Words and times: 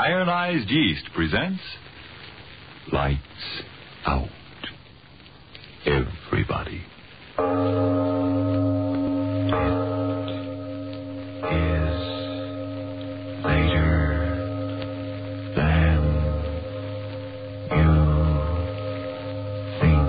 Ironized 0.00 0.70
Yeast 0.70 1.04
presents 1.14 1.60
Lights 2.90 3.20
Out. 4.06 4.28
Everybody. 5.84 6.82
It 11.36 11.52
is 11.52 12.00
later 13.44 14.08
than 15.54 16.00
you 17.76 17.92
think. 19.80 20.08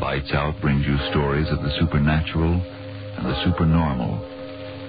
Lights 0.00 0.32
Out 0.32 0.54
brings 0.62 0.86
you 0.86 0.96
stories 1.10 1.48
of 1.50 1.58
the 1.58 1.70
supernatural 1.78 2.54
and 3.18 3.26
the 3.26 3.44
supernormal, 3.44 4.30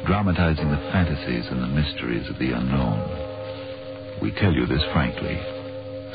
dramatizing 0.05 0.69
the 0.69 0.89
fantasies 0.91 1.45
and 1.49 1.63
the 1.63 1.67
mysteries 1.67 2.29
of 2.29 2.37
the 2.37 2.51
unknown. 2.51 4.21
We 4.21 4.31
tell 4.39 4.53
you 4.53 4.65
this 4.67 4.83
frankly, 4.93 5.35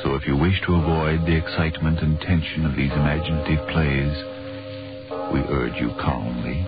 so 0.02 0.14
if 0.14 0.26
you 0.26 0.36
wish 0.36 0.54
to 0.66 0.74
avoid 0.74 1.26
the 1.26 1.36
excitement 1.36 1.98
and 2.00 2.18
tension 2.20 2.66
of 2.66 2.76
these 2.76 2.92
imaginative 2.92 3.66
plays, 3.68 4.14
we 5.34 5.40
urge 5.50 5.74
you 5.80 5.90
calmly, 6.00 6.64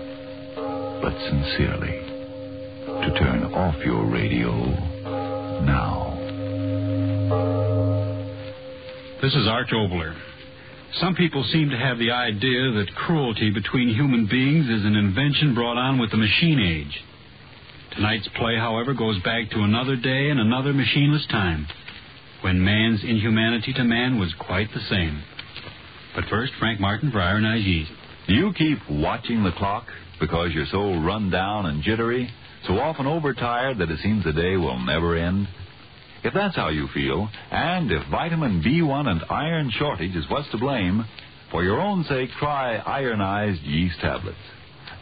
but 1.01 1.13
sincerely, 1.31 2.03
to 3.07 3.15
turn 3.17 3.43
off 3.53 3.75
your 3.85 4.05
radio 4.05 4.51
now. 5.63 6.11
This 9.21 9.33
is 9.33 9.47
Arch 9.47 9.69
Oboler. 9.71 10.13
Some 10.95 11.15
people 11.15 11.43
seem 11.51 11.69
to 11.69 11.77
have 11.77 11.97
the 11.97 12.11
idea 12.11 12.71
that 12.73 12.93
cruelty 12.95 13.49
between 13.49 13.95
human 13.95 14.27
beings 14.27 14.69
is 14.69 14.85
an 14.85 14.95
invention 14.95 15.55
brought 15.55 15.77
on 15.77 15.97
with 15.97 16.11
the 16.11 16.17
machine 16.17 16.59
age. 16.59 17.01
Tonight's 17.95 18.27
play, 18.35 18.55
however, 18.57 18.93
goes 18.93 19.21
back 19.21 19.51
to 19.51 19.59
another 19.59 19.95
day 19.95 20.29
and 20.29 20.39
another 20.39 20.73
machineless 20.73 21.27
time, 21.29 21.67
when 22.41 22.63
man's 22.63 23.03
inhumanity 23.03 23.71
to 23.73 23.83
man 23.83 24.19
was 24.19 24.33
quite 24.39 24.67
the 24.73 24.81
same. 24.89 25.21
But 26.15 26.25
first, 26.25 26.53
Frank 26.59 26.79
Martin 26.79 27.11
for 27.11 27.21
Ironized 27.21 27.65
Yeast. 27.65 27.91
Do 28.27 28.33
you 28.33 28.51
keep 28.53 28.79
watching 28.89 29.43
the 29.43 29.51
clock 29.51 29.87
because 30.19 30.51
you're 30.53 30.65
so 30.71 30.95
run 30.95 31.29
down 31.29 31.67
and 31.67 31.83
jittery, 31.83 32.31
so 32.67 32.79
often 32.79 33.05
overtired 33.05 33.77
that 33.77 33.91
it 33.91 33.99
seems 33.99 34.23
the 34.23 34.33
day 34.33 34.57
will 34.57 34.79
never 34.79 35.15
end? 35.15 35.47
If 36.23 36.33
that's 36.33 36.55
how 36.55 36.69
you 36.69 36.87
feel, 36.95 37.29
and 37.51 37.91
if 37.91 38.07
vitamin 38.09 38.63
B1 38.63 39.07
and 39.07 39.21
iron 39.29 39.71
shortage 39.77 40.15
is 40.15 40.25
what's 40.29 40.49
to 40.51 40.57
blame, 40.57 41.05
for 41.51 41.63
your 41.63 41.79
own 41.79 42.05
sake, 42.05 42.29
try 42.39 42.77
ironized 42.77 43.61
yeast 43.61 43.99
tablets. 43.99 44.37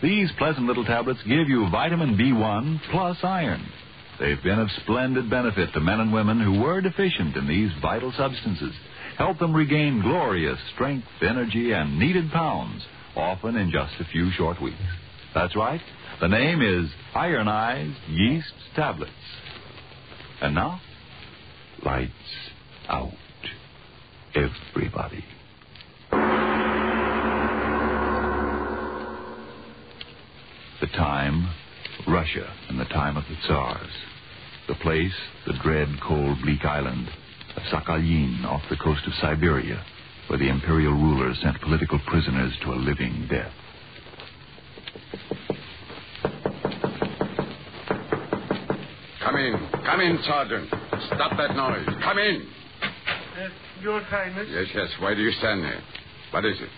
These 0.02 0.32
pleasant 0.38 0.66
little 0.66 0.86
tablets 0.86 1.20
give 1.24 1.48
you 1.48 1.70
vitamin 1.70 2.18
B1 2.18 2.80
plus 2.92 3.18
iron. 3.24 3.64
They've 4.20 4.42
been 4.44 4.60
of 4.60 4.70
splendid 4.84 5.30
benefit 5.30 5.74
to 5.74 5.80
men 5.80 6.00
and 6.00 6.14
women 6.14 6.40
who 6.40 6.62
were 6.62 6.82
deficient 6.82 7.36
in 7.36 7.48
these 7.48 7.72
vital 7.82 8.12
substances. 8.18 8.74
Help 9.18 9.40
them 9.40 9.54
regain 9.54 10.02
glorious 10.02 10.60
strength, 10.74 11.08
energy, 11.22 11.72
and 11.72 12.00
needed 12.00 12.32
pounds, 12.32 12.84
often 13.16 13.56
in 13.56 13.72
just 13.72 13.94
a 14.00 14.12
few 14.12 14.32
short 14.32 14.62
weeks. 14.62 14.78
That's 15.34 15.56
right. 15.56 15.82
The 16.20 16.28
name 16.28 16.62
is 16.62 16.90
Ironized 17.16 17.98
Yeast 18.10 18.54
Tablets. 18.76 19.12
And 20.42 20.56
now, 20.56 20.82
lights 21.84 22.12
out. 22.88 23.14
Everybody. 24.36 25.24
The 30.82 30.88
time, 30.88 31.48
Russia 32.08 32.52
in 32.70 32.78
the 32.78 32.86
time 32.86 33.16
of 33.16 33.24
the 33.30 33.36
Tsars. 33.44 33.92
The 34.68 34.74
place, 34.76 35.14
the 35.46 35.54
dread, 35.64 35.88
cold, 36.02 36.42
bleak 36.42 36.66
island 36.66 37.08
of 37.56 37.62
Sakhalin 37.64 38.44
off 38.46 38.62
the 38.70 38.78
coast 38.78 39.02
of 39.06 39.14
Siberia, 39.22 39.84
where 40.28 40.40
the 40.40 40.50
imperial 40.50 40.94
rulers 40.94 41.38
sent 41.44 41.62
political 41.62 42.00
prisoners 42.08 42.54
to 42.64 42.72
a 42.72 42.76
living 42.76 43.28
death. 43.30 43.52
Come 49.24 49.36
in. 49.36 49.70
Come 49.86 50.02
in, 50.02 50.20
Sergeant. 50.24 50.68
Stop 51.08 51.38
that 51.38 51.56
noise. 51.56 51.86
Come 52.04 52.18
in. 52.18 52.48
Uh, 52.82 53.50
Your 53.82 54.02
Highness. 54.02 54.48
Yes, 54.50 54.66
yes. 54.74 54.90
Why 55.00 55.14
do 55.14 55.22
you 55.22 55.32
stand 55.34 55.64
there? 55.64 55.82
What 56.32 56.46
is 56.46 56.58
it? 56.60 56.70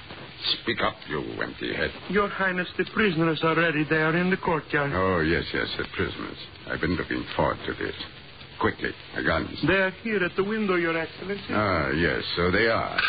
Speak 0.62 0.82
up, 0.82 0.96
you 1.10 1.24
empty 1.42 1.74
head. 1.74 1.92
Your 2.10 2.28
Highness, 2.30 2.68
the 2.78 2.86
prisoners 2.94 3.40
are 3.44 3.56
ready. 3.56 3.86
They 3.90 4.02
are 4.02 4.16
in 4.16 4.30
the 4.30 4.38
courtyard. 4.38 4.92
Oh, 4.94 5.20
yes, 5.22 5.44
yes, 5.54 5.68
the 5.78 5.86
prisoners. 5.96 6.38
I've 6.68 6.82
been 6.82 6.96
looking 6.96 7.24
forward 7.36 7.58
to 7.66 7.74
this. 7.74 7.96
Quickly, 8.60 8.92
the 9.16 9.24
guns. 9.24 9.50
They 9.66 9.74
are 9.74 9.92
here 10.04 10.24
at 10.24 10.36
the 10.36 10.44
window, 10.44 10.76
Your 10.76 10.98
Excellency. 10.98 11.44
Ah, 11.50 11.90
yes, 11.92 12.24
so 12.36 12.52
they 12.52 12.68
are. 12.68 13.00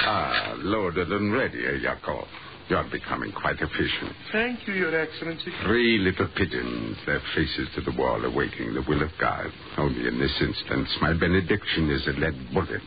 Ah, 0.00 0.54
loaded 0.58 1.08
and 1.10 1.32
ready, 1.32 1.64
eh, 1.64 1.78
Yakov? 1.82 2.26
You're 2.68 2.84
becoming 2.90 3.30
quite 3.32 3.60
efficient. 3.60 4.12
Thank 4.32 4.66
you, 4.66 4.74
Your 4.74 4.98
Excellency. 4.98 5.52
Three 5.64 5.98
little 5.98 6.28
pigeons, 6.34 6.96
their 7.04 7.20
faces 7.34 7.68
to 7.74 7.82
the 7.82 7.92
wall, 7.98 8.24
awaiting 8.24 8.72
the 8.72 8.82
will 8.88 9.02
of 9.02 9.10
God. 9.20 9.46
Only 9.76 10.08
in 10.08 10.18
this 10.18 10.34
instance, 10.40 10.88
my 11.02 11.12
benediction 11.12 11.90
is 11.90 12.06
a 12.06 12.12
lead 12.12 12.54
bullet. 12.54 12.80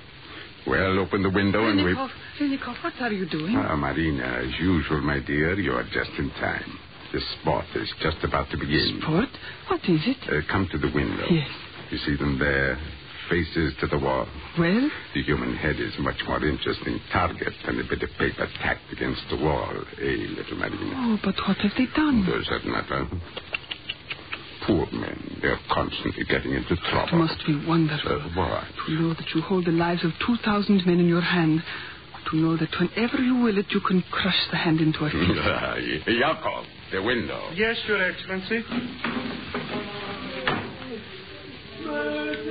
Well, 0.68 1.00
open 1.00 1.24
the 1.24 1.30
window 1.30 1.68
and 1.68 1.84
we. 1.84 1.94
Renikov, 2.40 2.76
what 2.84 2.94
are 3.02 3.12
you 3.12 3.26
doing? 3.30 3.56
Ah, 3.56 3.76
Marina, 3.76 4.24
as 4.44 4.52
usual, 4.60 5.02
my 5.02 5.20
dear, 5.20 5.58
you 5.60 5.72
are 5.72 5.84
just 5.84 6.12
in 6.20 6.30
time. 6.32 6.78
The 7.14 7.22
sport 7.40 7.66
is 7.76 7.90
just 8.02 8.18
about 8.24 8.50
to 8.52 8.58
begin. 8.58 9.00
Sport? 9.02 9.30
What 9.70 9.80
is 9.88 10.02
it? 10.06 10.18
Uh, 10.28 10.42
come 10.52 10.68
to 10.72 10.78
the 10.78 10.92
window. 10.94 11.26
Yes. 11.32 11.48
You 11.90 11.98
see 12.00 12.18
them 12.18 12.38
there, 12.38 12.78
faces 13.30 13.74
to 13.80 13.88
the 13.88 13.98
wall. 13.98 14.28
Well, 14.60 14.90
The 15.16 15.24
human 15.24 15.56
head 15.56 15.80
is 15.80 15.94
much 16.00 16.20
more 16.28 16.44
interesting 16.46 17.00
target 17.14 17.54
than 17.66 17.80
a 17.80 17.84
bit 17.88 18.04
of 18.04 18.10
paper 18.20 18.46
tacked 18.62 18.92
against 18.92 19.22
the 19.30 19.38
wall, 19.38 19.72
eh, 20.02 20.28
little 20.36 20.58
Marina? 20.58 20.94
oh, 20.98 21.20
but 21.24 21.36
what 21.48 21.58
have 21.58 21.72
they 21.78 21.88
done? 21.96 22.26
Does 22.26 22.46
that 22.52 22.66
matter? 22.66 23.08
Poor 24.68 24.86
men. 24.92 25.40
They're 25.42 25.60
constantly 25.72 26.26
getting 26.26 26.52
into 26.54 26.76
trouble. 26.92 27.10
It 27.14 27.16
must 27.16 27.46
be 27.48 27.56
wonderful 27.66 28.12
Uh, 28.22 28.30
what? 28.36 28.64
to 28.86 28.92
know 28.94 29.14
that 29.14 29.34
you 29.34 29.42
hold 29.42 29.66
the 29.66 29.72
lives 29.72 30.04
of 30.04 30.12
2,000 30.26 30.86
men 30.86 31.00
in 31.00 31.08
your 31.08 31.22
hand. 31.22 31.64
To 32.32 32.36
know 32.36 32.58
that 32.58 32.70
whenever 32.78 33.18
you 33.24 33.36
will 33.36 33.58
it, 33.58 33.68
you 33.72 33.80
can 33.80 34.02
crush 34.12 34.48
the 34.52 34.58
hand 34.58 34.82
into 34.82 35.00
a 35.06 35.10
fist. 35.10 36.08
Yakov, 36.10 36.66
the 36.92 37.02
window. 37.02 37.40
Yes, 37.56 37.78
Your 37.88 38.04
Excellency. 38.04 38.66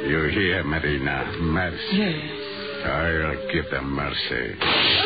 You 0.09 0.29
hear, 0.33 0.65
Marina? 0.65 1.31
Mercy. 1.41 1.97
yes. 1.97 2.87
I'll 2.87 3.53
give 3.53 3.71
them 3.71 3.91
mercy. 3.93 5.06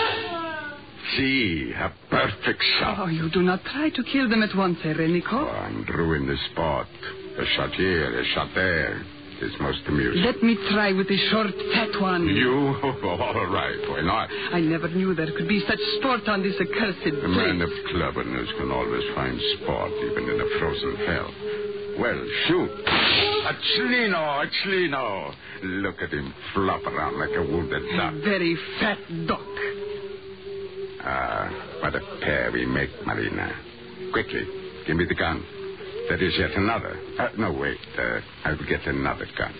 See, 1.16 1.72
a 1.76 1.90
perfect 2.10 2.62
shot. 2.78 2.98
Oh, 3.00 3.06
you 3.08 3.30
do 3.30 3.42
not 3.42 3.64
try 3.64 3.90
to 3.90 4.02
kill 4.04 4.28
them 4.28 4.42
at 4.42 4.54
once, 4.56 4.78
eh, 4.84 4.92
Renikov? 4.94 5.48
and 5.66 5.88
ruin 5.88 6.26
the 6.26 6.36
spot. 6.52 6.86
A 7.38 7.44
shot 7.56 7.70
here, 7.74 8.20
a 8.20 8.24
shot 8.34 8.48
there. 8.54 9.02
It's 9.42 9.56
most 9.58 9.80
amusing. 9.88 10.22
Let 10.22 10.42
me 10.42 10.54
try 10.70 10.92
with 10.92 11.08
the 11.08 11.16
short, 11.30 11.48
fat 11.72 11.98
one. 11.98 12.26
You? 12.28 12.52
All 12.84 13.46
right, 13.48 13.80
why 13.88 14.02
not? 14.02 14.28
I 14.52 14.60
never 14.60 14.88
knew 14.88 15.14
there 15.14 15.32
could 15.32 15.48
be 15.48 15.64
such 15.66 15.78
sport 15.98 16.28
on 16.28 16.42
this 16.42 16.54
accursed 16.60 17.06
A 17.06 17.28
man 17.28 17.62
of 17.62 17.70
cleverness 17.90 18.48
can 18.58 18.70
always 18.70 19.02
find 19.14 19.40
sport, 19.56 19.92
even 20.10 20.28
in 20.28 20.40
a 20.40 20.58
frozen 20.60 20.96
hell. 21.06 21.30
Well, 21.98 22.20
shoot. 22.46 22.70
A 22.70 23.54
Chlino, 23.54 24.44
a 24.44 24.46
Chlino. 24.62 25.34
Look 25.62 25.96
at 26.02 26.10
him 26.10 26.32
flop 26.54 26.84
around 26.86 27.18
like 27.18 27.36
a 27.36 27.42
wounded 27.42 27.82
duck. 27.96 28.14
A 28.14 28.20
Very 28.20 28.56
fat 28.78 28.98
duck. 29.26 29.40
Ah, 31.02 31.78
what 31.82 31.94
a 31.94 32.00
pair 32.20 32.50
we 32.52 32.66
make, 32.66 32.90
Marina. 33.06 33.52
Quickly, 34.12 34.44
give 34.86 34.96
me 34.96 35.06
the 35.06 35.14
gun. 35.14 35.44
There 36.08 36.22
is 36.22 36.34
yet 36.38 36.50
another. 36.56 36.98
Uh, 37.18 37.28
no, 37.38 37.52
wait. 37.52 37.78
Uh, 37.96 38.20
I 38.44 38.52
will 38.52 38.66
get 38.68 38.86
another 38.86 39.26
gun. 39.38 39.54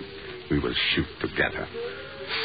We 0.51 0.59
will 0.59 0.75
shoot 0.95 1.07
together. 1.21 1.67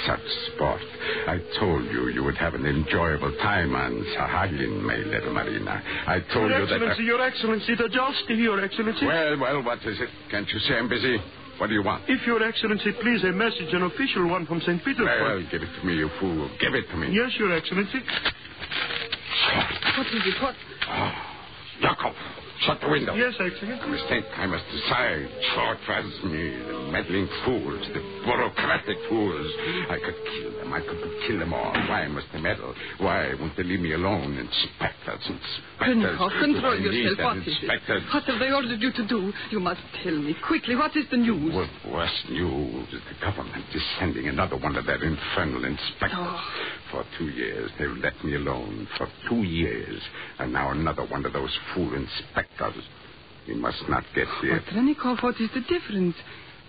Such 0.05 0.19
sport. 0.53 0.81
I 1.27 1.39
told 1.59 1.85
you 1.85 2.09
you 2.09 2.23
would 2.23 2.37
have 2.37 2.53
an 2.53 2.65
enjoyable 2.65 3.31
time 3.37 3.75
on 3.75 4.03
Sakhalin, 4.17 4.81
my 4.81 4.97
little 4.97 5.33
Marina. 5.33 5.81
I 6.07 6.19
told 6.33 6.49
Your 6.49 6.61
you 6.61 6.65
that... 6.65 6.73
Excellency, 6.73 7.03
Your 7.03 7.21
Excellency, 7.21 7.75
the 7.75 7.89
jousting, 7.89 8.39
Your 8.39 8.63
Excellency. 8.63 9.05
Well, 9.05 9.39
well, 9.39 9.63
what 9.63 9.79
is 9.79 9.99
it? 9.99 10.09
Can't 10.31 10.49
you 10.49 10.59
say 10.59 10.75
I'm 10.75 10.89
busy? 10.89 11.17
What 11.57 11.67
do 11.67 11.73
you 11.73 11.83
want? 11.83 12.03
If 12.07 12.25
Your 12.27 12.43
Excellency 12.43 12.91
please, 13.01 13.23
a 13.23 13.31
message, 13.31 13.71
an 13.73 13.83
official 13.83 14.27
one 14.27 14.45
from 14.45 14.59
St. 14.61 14.83
Petersburg. 14.83 15.21
Well, 15.21 15.43
give 15.51 15.61
it 15.63 15.69
to 15.79 15.85
me, 15.87 15.95
you 15.95 16.09
fool. 16.19 16.49
Give 16.59 16.73
it 16.75 16.85
to 16.91 16.97
me. 16.97 17.07
Yes, 17.15 17.31
Your 17.39 17.53
Excellency. 17.53 17.99
What 19.97 20.07
is 20.07 20.21
it? 20.25 20.41
What? 20.41 20.55
Oh, 20.89 21.11
Yakov, 21.79 22.15
shut 22.61 22.79
the 22.81 22.89
window. 22.89 23.13
Yes, 23.15 23.33
Excellency. 23.39 23.83
A 23.83 23.87
mistake 23.87 24.25
I 24.37 24.45
must 24.45 24.63
decide. 24.71 25.27
Short 25.53 25.77
as 25.89 26.05
me, 26.23 26.55
the 26.57 26.91
meddling 26.91 27.27
fools, 27.45 27.81
the 27.93 28.01
bureaucratic 28.23 28.97
fools. 29.09 29.51
I 29.89 29.97
could 30.03 30.15
kill 30.15 30.51
them. 30.59 30.73
I 30.73 30.79
could 30.81 31.01
kill 31.27 31.39
them 31.39 31.53
all. 31.53 31.73
Why 31.73 32.07
must 32.07 32.27
they 32.33 32.41
meddle? 32.41 32.73
Why 32.99 33.33
won't 33.39 33.55
they 33.57 33.63
leave 33.63 33.81
me 33.81 33.93
alone? 33.93 34.37
Inspectors, 34.37 35.23
inspectors. 35.25 36.17
Renikov, 36.17 36.39
control 36.39 36.79
yourself. 36.79 37.37
What 37.37 37.47
is 37.47 37.57
it? 37.61 38.03
What 38.13 38.23
have 38.23 38.39
they 38.39 38.51
ordered 38.51 38.81
you 38.81 38.91
to 38.91 39.07
do? 39.07 39.33
You 39.51 39.59
must 39.59 39.81
tell 40.03 40.15
me 40.15 40.35
quickly. 40.47 40.75
What 40.75 40.95
is 40.95 41.05
the 41.11 41.17
news? 41.17 41.53
What 41.53 41.69
worse 41.93 42.23
news 42.29 42.87
the 42.91 43.25
government 43.25 43.65
is 43.73 43.83
sending 43.99 44.27
another 44.27 44.57
one 44.57 44.75
of 44.75 44.85
their 44.85 45.03
infernal 45.03 45.65
inspectors. 45.65 46.11
Oh. 46.13 46.41
For 46.95 47.03
two 47.17 47.27
years, 47.27 47.69
they've 47.77 47.97
let 48.01 48.23
me 48.23 48.35
alone. 48.35 48.87
For 48.97 49.09
two 49.29 49.43
years. 49.43 50.01
And 50.39 50.53
now 50.53 50.71
another 50.71 51.05
one 51.05 51.25
of 51.25 51.33
those 51.33 51.53
fool 51.73 51.93
inspectors. 51.93 52.81
He 53.45 53.53
must 53.53 53.83
not 53.89 54.05
get 54.15 54.27
here. 54.41 54.63
But, 54.73 55.21
what 55.21 55.35
is 55.41 55.49
the 55.53 55.59
difference? 55.59 56.15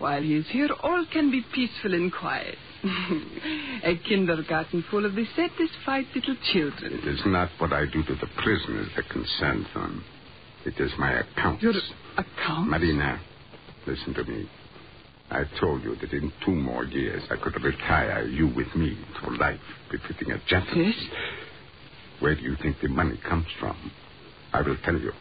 While 0.01 0.23
he 0.23 0.35
is 0.35 0.47
here, 0.51 0.69
all 0.83 1.07
can 1.13 1.31
be 1.31 1.45
peaceful 1.55 1.95
and 1.95 2.13
quiet. 2.13 2.57
a 3.85 3.97
kindergarten 4.09 4.85
full 4.91 5.07
of 5.07 5.15
the 5.15 5.27
satisfied 5.37 6.07
little 6.13 6.37
children. 6.53 6.95
It 6.95 7.09
is 7.09 7.21
not 7.27 7.49
what 7.59 7.73
I 7.73 7.85
do 7.85 8.03
to 8.03 8.15
the 8.17 8.29
prisoners 8.43 8.89
that 8.97 9.09
concerns 9.09 9.67
them. 9.75 10.05
It 10.65 10.75
is 10.81 10.91
my 10.99 11.21
accounts. 11.21 11.63
Your 11.63 11.73
account? 12.19 12.69
Marina, 12.69 13.21
listen 13.87 14.13
to 14.15 14.25
me. 14.25 14.49
I 15.31 15.43
told 15.61 15.83
you 15.83 15.97
that 15.97 16.13
in 16.13 16.33
two 16.45 16.55
more 16.55 16.85
years 16.85 17.23
I 17.31 17.37
could 17.37 17.63
retire 17.63 18.27
you 18.27 18.47
with 18.55 18.75
me 18.77 18.97
to 19.21 19.31
life 19.31 19.61
befitting 19.91 20.31
a 20.33 20.39
gentleman. 20.47 20.95
Yes? 20.97 21.09
Where 22.21 22.35
do 22.35 22.43
you 22.43 22.57
think 22.63 22.77
the 22.81 22.89
money 22.89 23.19
comes 23.29 23.47
from? 23.59 23.91
I 24.53 24.63
will 24.63 24.77
tell 24.85 24.97
you. 24.97 25.13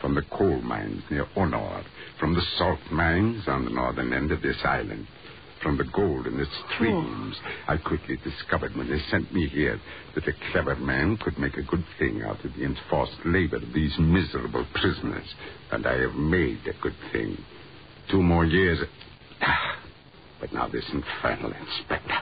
From 0.00 0.14
the 0.14 0.22
coal 0.22 0.60
mines 0.60 1.02
near 1.10 1.26
Onor, 1.36 1.84
from 2.20 2.34
the 2.34 2.42
salt 2.56 2.78
mines 2.92 3.42
on 3.48 3.64
the 3.64 3.70
northern 3.70 4.12
end 4.12 4.30
of 4.30 4.42
this 4.42 4.58
island, 4.64 5.06
from 5.62 5.76
the 5.76 5.84
gold 5.84 6.26
in 6.26 6.36
the 6.36 6.46
streams. 6.74 7.36
Oh. 7.44 7.72
I 7.72 7.76
quickly 7.78 8.16
discovered 8.22 8.76
when 8.76 8.88
they 8.88 9.00
sent 9.10 9.32
me 9.32 9.48
here 9.48 9.80
that 10.14 10.28
a 10.28 10.32
clever 10.52 10.76
man 10.76 11.16
could 11.16 11.38
make 11.38 11.56
a 11.56 11.62
good 11.62 11.84
thing 11.98 12.22
out 12.22 12.44
of 12.44 12.52
the 12.54 12.64
enforced 12.64 13.18
labor 13.24 13.56
of 13.56 13.72
these 13.74 13.92
miserable 13.98 14.66
prisoners. 14.74 15.26
And 15.72 15.86
I 15.86 15.98
have 16.00 16.14
made 16.14 16.60
a 16.66 16.80
good 16.80 16.96
thing. 17.12 17.36
Two 18.10 18.22
more 18.22 18.44
years. 18.44 18.78
But 20.40 20.52
now 20.52 20.68
this 20.68 20.84
infernal 20.92 21.52
inspector. 21.52 22.18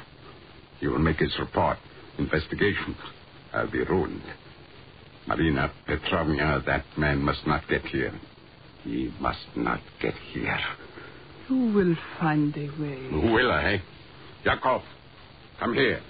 He 0.81 0.89
will 0.89 0.99
make 0.99 1.19
his 1.19 1.39
report. 1.39 1.77
Investigation. 2.19 2.97
I'll 3.53 3.71
be 3.71 3.83
ruined. 3.85 4.23
Marina 5.27 5.71
Petrovna, 5.87 6.63
that 6.67 6.85
man 6.97 7.19
must 7.19 7.47
not 7.47 7.69
get 7.69 7.85
here. 7.87 8.13
He 8.85 9.13
must 9.21 9.47
not 9.57 9.81
get 10.01 10.15
here. 10.33 10.59
You 11.49 11.73
will 11.73 11.97
find 12.21 12.57
a 12.57 12.69
way. 12.81 13.09
Who 13.11 13.33
will 13.33 13.51
I? 13.51 13.83
Yakov, 14.45 14.83
come 15.59 15.75
here. 15.75 16.01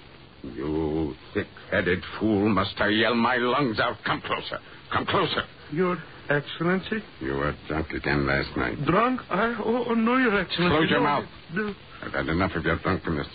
You 0.43 1.15
thick-headed 1.33 2.03
fool. 2.19 2.49
Must 2.49 2.79
I 2.79 2.89
yell 2.89 3.15
my 3.15 3.37
lungs 3.37 3.79
out? 3.79 3.97
Come 4.05 4.21
closer. 4.21 4.59
Come 4.93 5.05
closer. 5.05 5.43
Your 5.71 5.97
Excellency. 6.29 7.03
You 7.21 7.33
were 7.33 7.55
drunk 7.67 7.89
again 7.91 8.25
last 8.27 8.55
night. 8.57 8.85
Drunk? 8.85 9.21
I, 9.29 9.55
oh, 9.63 9.85
oh, 9.89 9.93
no, 9.93 10.17
Your 10.17 10.39
Excellency. 10.39 10.77
Close 10.77 10.89
your 10.89 10.99
no. 10.99 11.05
mouth. 11.05 11.25
No. 11.53 11.73
I've 12.03 12.13
had 12.13 12.27
enough 12.27 12.51
of 12.55 12.63
your 12.65 12.77
drunkenness. 12.79 13.27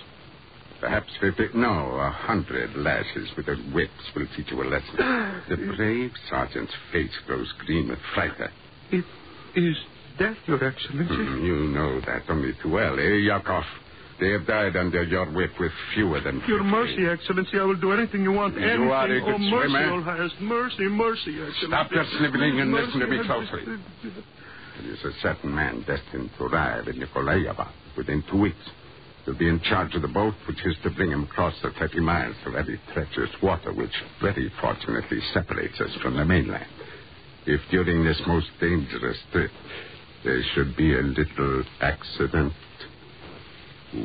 Perhaps 0.81 1.13
fifty, 1.21 1.47
no, 1.55 1.69
a 1.69 2.11
hundred 2.11 2.75
lashes 2.77 3.29
with 3.37 3.47
their 3.47 3.57
whips 3.57 3.93
will 4.17 4.27
teach 4.37 4.51
you 4.51 4.63
a 4.63 4.65
lesson. 4.65 4.97
The 5.49 5.57
brave 5.77 6.11
sergeant's 6.29 6.73
face 6.93 7.13
grows 7.27 7.53
green 7.65 7.89
with 7.89 8.01
fright. 8.15 8.33
It 8.91 9.05
is 9.55 9.77
death, 10.19 10.37
Your 10.47 10.63
Excellency. 10.65 11.15
Hmm, 11.15 11.45
you 11.45 11.57
know 11.69 12.01
that 12.01 12.23
only 12.29 12.53
too 12.63 12.71
well, 12.71 12.99
eh, 12.99 13.19
Yakov? 13.27 13.65
They 14.23 14.31
have 14.31 14.47
died 14.47 14.77
under 14.77 15.03
your 15.03 15.27
whip 15.33 15.51
with 15.59 15.73
fewer 15.95 16.21
than 16.21 16.41
Your 16.47 16.63
mercy, 16.63 17.09
Excellency. 17.11 17.59
I 17.59 17.65
will 17.65 17.75
do 17.75 17.91
anything 17.91 18.23
you 18.23 18.31
want. 18.31 18.55
You 18.55 18.63
anything. 18.63 18.89
are 18.89 19.11
a 19.11 19.21
oh, 19.21 19.27
good 19.27 19.41
mercy, 19.41 19.69
swimmer. 19.73 20.03
highest. 20.03 20.41
Mercy, 20.41 20.85
mercy, 20.85 21.31
Excellency. 21.43 21.67
Stop 21.67 21.91
your 21.91 22.05
sniveling 22.19 22.61
and 22.61 22.71
Mercy, 22.71 22.87
listen 22.87 23.01
to 23.01 23.07
me 23.09 23.27
closely. 23.27 23.65
There 23.65 24.93
is 24.93 25.05
a 25.05 25.11
certain 25.23 25.53
man 25.53 25.85
destined 25.89 26.31
to 26.39 26.45
arrive 26.45 26.87
in 26.87 27.01
Nikolaeva 27.01 27.69
within 27.97 28.23
two 28.31 28.39
weeks. 28.39 28.63
He'll 29.25 29.37
be 29.37 29.49
in 29.49 29.61
charge 29.63 29.93
of 29.97 30.03
the 30.03 30.09
boat 30.09 30.35
which 30.47 30.65
is 30.67 30.77
to 30.85 30.91
bring 30.91 31.11
him 31.11 31.25
across 31.25 31.55
the 31.61 31.73
30 31.81 31.99
miles 31.99 32.37
of 32.47 32.53
very 32.53 32.81
treacherous 32.95 33.31
water 33.43 33.73
which 33.73 33.91
very 34.21 34.53
fortunately 34.61 35.19
separates 35.35 35.81
us 35.81 35.91
from 36.01 36.17
the 36.17 36.25
mainland. 36.25 36.67
If 37.45 37.61
during 37.73 38.05
this 38.05 38.23
most 38.29 38.47
dangerous 38.61 39.19
trip 39.33 39.51
there 40.23 40.41
should 40.55 40.77
be 40.77 40.95
a 40.95 41.03
little 41.03 41.65
accident, 41.81 42.53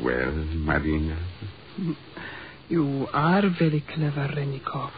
well, 0.04 0.32
Marina, 0.54 1.18
You 2.68 3.06
are 3.12 3.42
very 3.58 3.82
clever, 3.94 4.28
Renikov. 4.36 4.90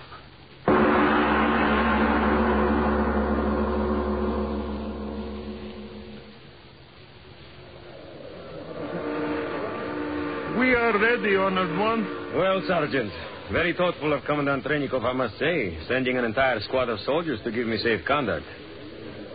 We 10.58 10.74
are 10.74 10.98
ready, 10.98 11.36
honored 11.36 11.78
one. 11.78 12.02
Well, 12.36 12.62
Sergeant, 12.66 13.10
very 13.52 13.72
thoughtful 13.72 14.12
of 14.12 14.24
Commandant 14.24 14.64
Renikov, 14.64 15.04
I 15.04 15.12
must 15.12 15.38
say, 15.38 15.78
sending 15.88 16.18
an 16.18 16.24
entire 16.24 16.60
squad 16.60 16.88
of 16.88 16.98
soldiers 17.00 17.38
to 17.44 17.52
give 17.52 17.66
me 17.66 17.78
safe 17.78 18.04
conduct. 18.06 18.44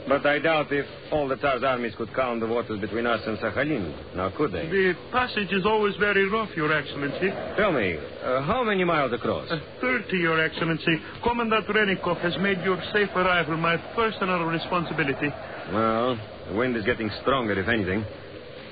But 0.07 0.23
I 0.25 0.37
doubt 0.37 0.71
if 0.71 0.85
all 1.11 1.27
the 1.27 1.35
Tsar's 1.37 1.63
armies 1.63 1.93
could 1.97 2.13
calm 2.13 2.39
the 2.39 2.45
waters 2.45 2.79
between 2.79 3.07
us 3.07 3.21
and 3.25 3.39
Sakhalin. 3.39 4.15
Now, 4.15 4.31
could 4.37 4.51
they? 4.51 4.67
The 4.69 4.93
passage 5.11 5.51
is 5.51 5.65
always 5.65 5.95
very 5.95 6.29
rough, 6.29 6.49
Your 6.55 6.71
Excellency. 6.71 7.29
Tell 7.57 7.71
me, 7.71 7.97
uh, 8.23 8.43
how 8.43 8.63
many 8.63 8.83
miles 8.83 9.13
across? 9.13 9.49
Uh, 9.49 9.59
30, 9.81 10.17
Your 10.17 10.39
Excellency. 10.43 10.97
Commandant 11.23 11.65
Renikov 11.67 12.21
has 12.21 12.37
made 12.39 12.61
your 12.63 12.79
safe 12.93 13.09
arrival 13.15 13.57
my 13.57 13.77
personal 13.95 14.45
responsibility. 14.45 15.29
Well, 15.73 16.19
the 16.49 16.55
wind 16.55 16.77
is 16.77 16.85
getting 16.85 17.09
stronger, 17.21 17.59
if 17.59 17.67
anything. 17.67 18.05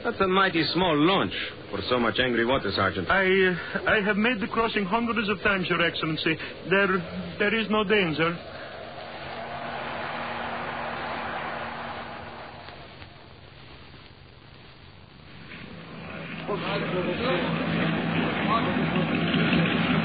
That's 0.04 0.20
a 0.20 0.28
mighty 0.28 0.64
small 0.74 0.96
launch 0.98 1.34
for 1.72 1.80
so 1.90 1.98
much 1.98 2.20
angry 2.20 2.46
water, 2.46 2.72
Sergeant. 2.76 3.10
I 3.10 3.24
uh, 3.24 3.90
I 3.90 4.02
have 4.06 4.18
made 4.18 4.40
the 4.42 4.48
crossing 4.48 4.84
hundreds 4.84 5.30
of 5.30 5.42
times, 5.42 5.66
Your 5.70 5.82
Excellency. 5.82 6.38
There 6.70 7.36
there 7.40 7.56
is 7.56 7.68
no 7.72 7.84
danger. 7.86 8.38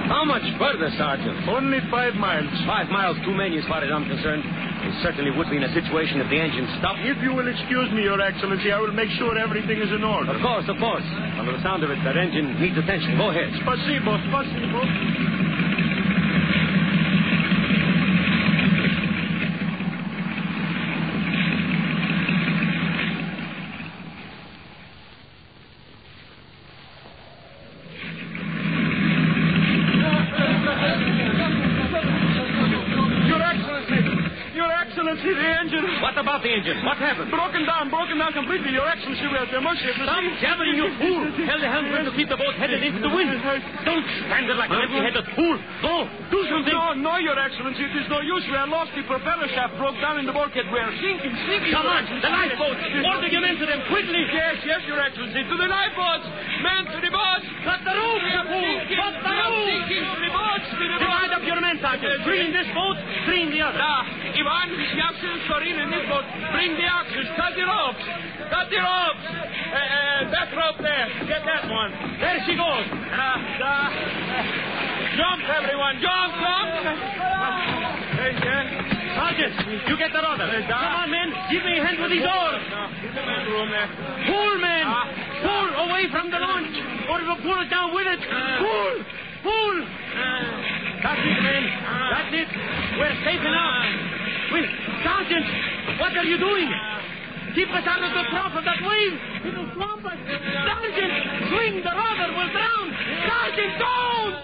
How 0.09 0.25
much 0.25 0.43
further, 0.59 0.89
Sergeant? 1.08 1.48
Only 1.48 1.80
five 1.92 2.16
miles. 2.16 2.50
Five 2.66 2.90
miles 2.90 3.18
too 3.24 3.34
many, 3.34 3.58
as 3.58 3.66
far 3.66 3.84
as 3.84 3.92
I'm 3.92 4.08
concerned. 4.08 4.44
We 4.84 4.92
certainly 5.02 5.32
would 5.32 5.50
be 5.50 5.58
in 5.58 5.64
a 5.64 5.74
situation 5.74 6.20
if 6.20 6.28
the 6.28 6.40
engine 6.40 6.68
stopped. 6.80 7.00
If 7.04 7.22
you 7.24 7.32
will 7.32 7.48
excuse 7.48 7.90
me, 7.96 8.04
Your 8.04 8.20
Excellency, 8.20 8.72
I 8.72 8.80
will 8.80 8.92
make 8.92 9.10
sure 9.16 9.38
everything 9.38 9.80
is 9.80 9.92
in 9.92 10.04
order. 10.04 10.36
Of 10.36 10.42
course, 10.42 10.68
of 10.68 10.78
course. 10.78 11.06
Under 11.40 11.56
the 11.56 11.64
sound 11.64 11.84
of 11.84 11.92
it, 11.92 12.00
that 12.04 12.18
engine 12.18 12.60
needs 12.60 12.78
attention. 12.78 13.16
Go 13.16 13.32
ahead. 13.32 13.48
Спасибо, 13.64 14.20
спасибо. 14.28 15.17
Engine. 35.23 35.87
What 36.03 36.17
about 36.19 36.43
the 36.43 36.51
engine? 36.51 36.85
What 36.85 36.99
happened? 36.99 37.31
Broken 37.31 37.67
down, 37.67 37.91
broken 37.91 38.19
down 38.19 38.33
completely. 38.33 38.73
Your 38.73 38.87
Excellency, 38.87 39.27
we 39.27 39.37
are 39.37 39.47
at 39.47 39.63
mercy. 39.63 39.89
Stop 39.99 40.23
jabbering, 40.39 40.77
you 40.79 40.89
fool! 40.99 41.23
Tell 41.47 41.59
the 41.59 41.71
helmsman 41.71 42.05
to 42.07 42.15
keep 42.15 42.29
the 42.29 42.39
boat 42.39 42.55
headed 42.57 42.83
into 42.83 43.01
the 43.03 43.11
wind. 43.11 43.35
Don't 43.85 44.07
stand 44.27 44.47
there 44.47 44.59
like 44.59 44.71
an 44.71 44.81
empty-headed 44.85 45.27
fool. 45.35 45.57
Go, 45.83 45.95
do 46.31 46.41
something. 46.51 46.75
No, 46.75 46.95
no, 46.95 47.15
Your 47.19 47.39
Excellency. 47.39 47.83
It 47.83 48.05
is 48.05 48.09
no 48.11 48.21
use. 48.21 48.45
We 48.47 48.57
are 48.57 48.69
lost. 48.69 48.95
The 48.95 49.03
propeller 49.07 49.49
shaft 49.55 49.75
broke 49.79 49.99
down 49.99 50.19
in 50.23 50.27
the 50.27 50.35
bulkhead. 50.35 50.71
We 50.71 50.79
are 50.79 50.93
sinking, 51.03 51.35
sinking. 51.47 51.75
Come 51.75 51.87
on, 51.87 52.05
the 52.07 52.31
lifeboat. 52.31 52.77
Order 52.79 53.29
your 53.29 53.43
men 53.43 53.57
to 53.59 53.67
them 53.67 53.83
quickly. 53.91 54.23
Yes, 54.31 54.63
yes, 54.65 54.81
Your 54.87 55.01
Excellency. 55.01 55.43
To 55.43 55.57
the 55.57 55.69
lifeboats. 55.69 56.27
Men 56.63 56.83
to 56.95 56.99
the 57.03 57.11
boats. 57.11 57.47
Cut 57.65 57.81
the 57.85 57.95
rope, 57.95 58.25
you 58.25 58.43
fool! 58.49 58.77
Cut 58.97 59.15
the 59.21 59.33
rope! 59.35 59.67
Sinking 59.69 60.05
to 60.09 60.19
the 60.25 60.31
boats. 60.33 60.67
To 60.73 60.85
the 60.89 60.99
Divide 60.99 61.33
up 61.37 61.43
your 61.47 61.61
men, 61.61 61.77
Sergeant. 61.81 62.25
Three 62.25 62.43
in 62.47 62.53
this 62.53 62.67
boat, 62.75 62.97
three 63.25 63.43
in 63.47 63.51
the 63.51 63.63
other. 63.63 63.79
Ah, 63.81 64.03
Ivan, 64.05 64.69
Jackson, 65.09 65.41
Sorin, 65.49 65.73
and 65.81 65.89
this 65.89 66.05
boat. 66.05 66.21
Bring 66.53 66.77
the 66.77 66.85
axes. 66.85 67.25
Cut 67.33 67.57
the 67.57 67.65
ropes. 67.65 68.05
Cut 68.53 68.69
the 68.69 68.77
ropes. 68.77 69.25
Uh, 69.25 69.81
uh, 69.81 70.37
that 70.37 70.53
rope 70.53 70.77
there. 70.85 71.09
Get 71.25 71.49
that 71.49 71.65
one. 71.65 71.97
There 72.21 72.37
she 72.45 72.53
goes. 72.53 72.85
Uh, 72.93 73.17
uh, 73.17 73.89
jump, 75.17 75.41
everyone. 75.49 75.97
Jump, 76.05 76.33
jump. 76.37 76.69
Hey, 78.21 78.37
yeah. 78.37 79.17
Sergeant, 79.17 79.89
you 79.89 79.97
get 79.97 80.13
the 80.13 80.21
rudder. 80.21 80.45
Come 80.69 80.77
on, 80.77 81.09
men. 81.09 81.33
Give 81.57 81.65
me 81.65 81.81
a 81.81 81.89
hand 81.89 82.05
with 82.05 82.13
these 82.13 82.29
oars. 82.29 82.63
Pull, 84.29 84.55
men. 84.61 84.85
Ah. 84.85 85.09
Pull 85.41 85.69
away 85.89 86.05
from 86.13 86.29
the 86.29 86.37
launch. 86.37 86.77
Or 87.09 87.17
it 87.17 87.27
will 87.33 87.41
pull 87.41 87.57
us 87.57 87.69
down 87.73 87.97
with 87.97 88.13
it. 88.13 88.21
Pull. 88.61 88.93
Pull. 89.41 89.77
That's 91.01 91.23
it, 91.25 91.39
men. 91.41 91.65
That's 92.13 92.33
it. 92.45 92.51
We're 93.01 93.17
safe 93.25 93.41
enough. 93.41 93.68
Wait, 95.29 95.37
Sergeant, 95.37 96.01
what 96.01 96.17
are 96.17 96.25
you 96.25 96.39
doing? 96.39 96.73
Keep 97.55 97.69
us 97.69 97.85
out 97.87 98.03
of 98.03 98.13
the 98.15 98.23
trough 98.31 98.53
of 98.57 98.65
that 98.65 98.81
wave. 98.83 99.13
It'll 99.45 99.71
swamp 99.75 100.05
us. 100.07 100.17
Sergeant, 100.17 101.13
swing 101.49 101.83
the 101.83 101.91
rudder. 101.91 102.33
We'll 102.37 102.51
drown. 102.53 102.97
Sergeant, 103.29 103.79
don't! 103.79 104.35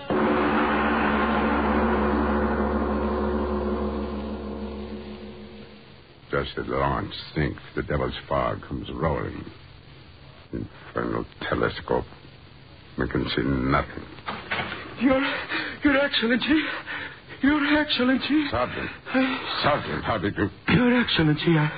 Just 6.31 6.59
as 6.59 6.67
the 6.67 6.77
launch 6.77 7.15
sinks, 7.35 7.63
the 7.77 7.83
devil's 7.83 8.19
fog 8.29 8.61
comes 8.69 8.91
rolling. 8.93 9.45
Infernal 10.53 11.25
telescope. 11.49 12.05
We 12.99 13.09
can 13.09 13.27
see 13.35 13.43
nothing. 13.43 14.05
Your, 15.01 15.21
Your 15.83 15.97
Excellency. 15.99 16.63
Your 17.43 17.79
Excellency. 17.81 18.47
Sergeant. 18.51 18.91
Uh, 19.13 19.39
Sergeant, 19.63 20.05
how 20.05 20.19
did 20.19 20.35
you... 20.37 20.49
Your 20.69 21.01
Excellency, 21.01 21.57
I, 21.59 21.71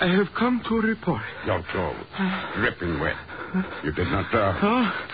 I 0.00 0.06
have 0.16 0.28
come 0.38 0.62
to 0.68 0.74
report. 0.80 1.22
Your 1.46 1.62
clothes. 1.70 1.96
Uh, 2.18 2.52
dripping 2.56 3.00
wet. 3.00 3.16
Uh, 3.54 3.62
you 3.84 3.92
did 3.92 4.08
not 4.08 4.30
drown. 4.30 4.58
Oh, 4.62 5.06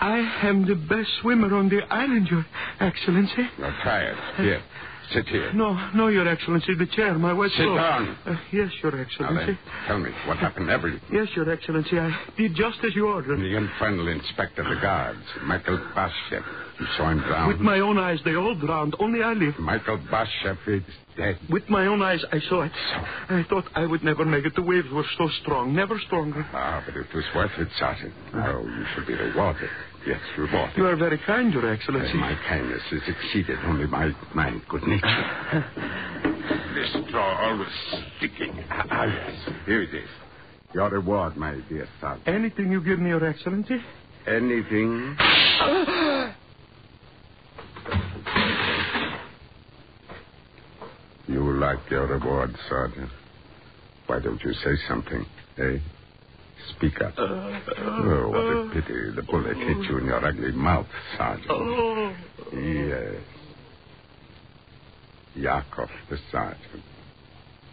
I 0.00 0.18
am 0.48 0.66
the 0.66 0.74
best 0.76 1.08
swimmer 1.20 1.54
on 1.54 1.68
the 1.68 1.80
island, 1.90 2.28
Your 2.30 2.44
Excellency. 2.80 3.48
You're 3.58 3.76
tired. 3.82 4.16
Here. 4.36 4.62
Sit 5.12 5.26
here. 5.28 5.52
No, 5.54 5.72
no, 5.94 6.08
Your 6.08 6.28
Excellency, 6.28 6.74
the 6.74 6.86
chair, 6.86 7.14
my 7.14 7.32
wet 7.32 7.50
Sit 7.52 7.64
down. 7.64 8.16
Uh, 8.26 8.36
yes, 8.52 8.70
Your 8.82 8.92
Now 8.92 9.02
Excellency. 9.02 9.46
then, 9.46 9.58
tell 9.86 9.98
me 9.98 10.10
what 10.26 10.36
happened. 10.36 10.68
Everything. 10.68 11.00
Yes, 11.10 11.28
Your 11.34 11.50
Excellency, 11.50 11.98
I 11.98 12.10
did 12.36 12.54
just 12.54 12.78
as 12.84 12.94
you 12.94 13.06
ordered. 13.08 13.38
The 13.38 13.56
infernal 13.56 14.08
inspector 14.08 14.62
of 14.62 14.68
the 14.68 14.80
guards, 14.80 15.22
Michael 15.44 15.78
Bashev. 15.96 16.44
You 16.80 16.86
saw 16.96 17.10
him 17.10 17.18
drown. 17.20 17.48
With 17.48 17.58
my 17.60 17.80
own 17.80 17.98
eyes, 17.98 18.20
they 18.24 18.36
all 18.36 18.54
drowned. 18.54 18.94
Only 19.00 19.22
I 19.22 19.32
lived. 19.32 19.58
Michael 19.58 19.98
Bashev 20.12 20.58
is 20.68 20.82
dead. 21.16 21.36
With 21.50 21.68
my 21.68 21.86
own 21.86 22.02
eyes, 22.02 22.24
I 22.30 22.38
saw 22.48 22.62
it. 22.62 22.72
I 23.28 23.44
thought 23.48 23.64
I 23.74 23.84
would 23.84 24.04
never 24.04 24.24
make 24.24 24.44
it. 24.44 24.54
The 24.54 24.62
waves 24.62 24.86
were 24.92 25.04
so 25.18 25.28
strong, 25.42 25.74
never 25.74 25.98
stronger. 26.06 26.46
Ah, 26.52 26.82
but 26.86 26.94
it 26.94 27.06
was 27.12 27.24
worth 27.34 27.50
it, 27.58 27.68
Sergeant. 27.80 28.14
Oh, 28.34 28.62
you 28.64 28.84
should 28.94 29.08
be 29.08 29.14
rewarded. 29.14 29.68
Yes, 30.06 30.20
rewarded. 30.36 30.76
You 30.76 30.86
are 30.86 30.94
very 30.94 31.18
kind, 31.26 31.52
Your 31.52 31.68
Excellency. 31.68 32.12
And 32.12 32.20
my 32.20 32.38
kindness 32.48 32.82
is 32.92 33.02
exceeded 33.08 33.58
only 33.64 33.86
by 33.86 34.12
my 34.34 34.56
good 34.68 34.82
nature. 34.86 35.64
this 36.74 37.08
straw 37.08 37.50
always 37.50 37.68
sticking. 38.18 38.64
Ah, 38.70 38.86
ah, 38.88 39.04
yes. 39.04 39.50
Here 39.66 39.82
it 39.82 39.94
is. 39.94 40.08
Your 40.74 40.90
reward, 40.90 41.36
my 41.36 41.58
dear 41.68 41.88
son. 42.00 42.20
Anything 42.26 42.70
you 42.70 42.80
give 42.80 43.00
me, 43.00 43.08
Your 43.08 43.24
Excellency? 43.24 43.78
Anything. 44.28 45.16
You 51.28 51.42
like 51.58 51.90
your 51.90 52.06
reward, 52.06 52.54
Sergeant. 52.68 53.10
Why 54.06 54.20
don't 54.20 54.40
you 54.42 54.52
say 54.52 54.76
something, 54.88 55.26
eh? 55.58 55.78
Speak 56.76 57.00
up. 57.02 57.14
Oh, 57.18 58.28
what 58.30 58.40
a 58.40 58.70
pity 58.72 59.10
the 59.14 59.22
bullet 59.22 59.56
hit 59.56 59.90
you 59.90 59.98
in 59.98 60.06
your 60.06 60.24
ugly 60.24 60.52
mouth, 60.52 60.86
Sergeant. 61.16 61.50
Oh. 61.50 62.14
Yes. 62.52 63.22
Yakov, 65.36 65.88
the 66.10 66.18
sergeant. 66.32 66.82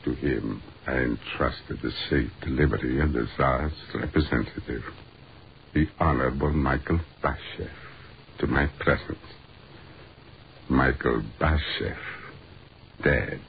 To 0.04 0.14
him, 0.14 0.62
I 0.86 0.98
entrusted 0.98 1.80
the 1.82 1.92
safe 2.10 2.32
delivery 2.42 3.02
of 3.02 3.12
the 3.14 3.28
Tsar's 3.36 3.74
representative, 3.96 4.84
the 5.74 5.88
Honorable 6.00 6.54
Michael 6.54 7.00
Bashev, 7.24 7.72
to 8.40 8.48
my 8.48 8.68
presence. 8.80 9.18
Michael 10.70 11.24
Bashev, 11.40 11.98
dead. 13.04 13.42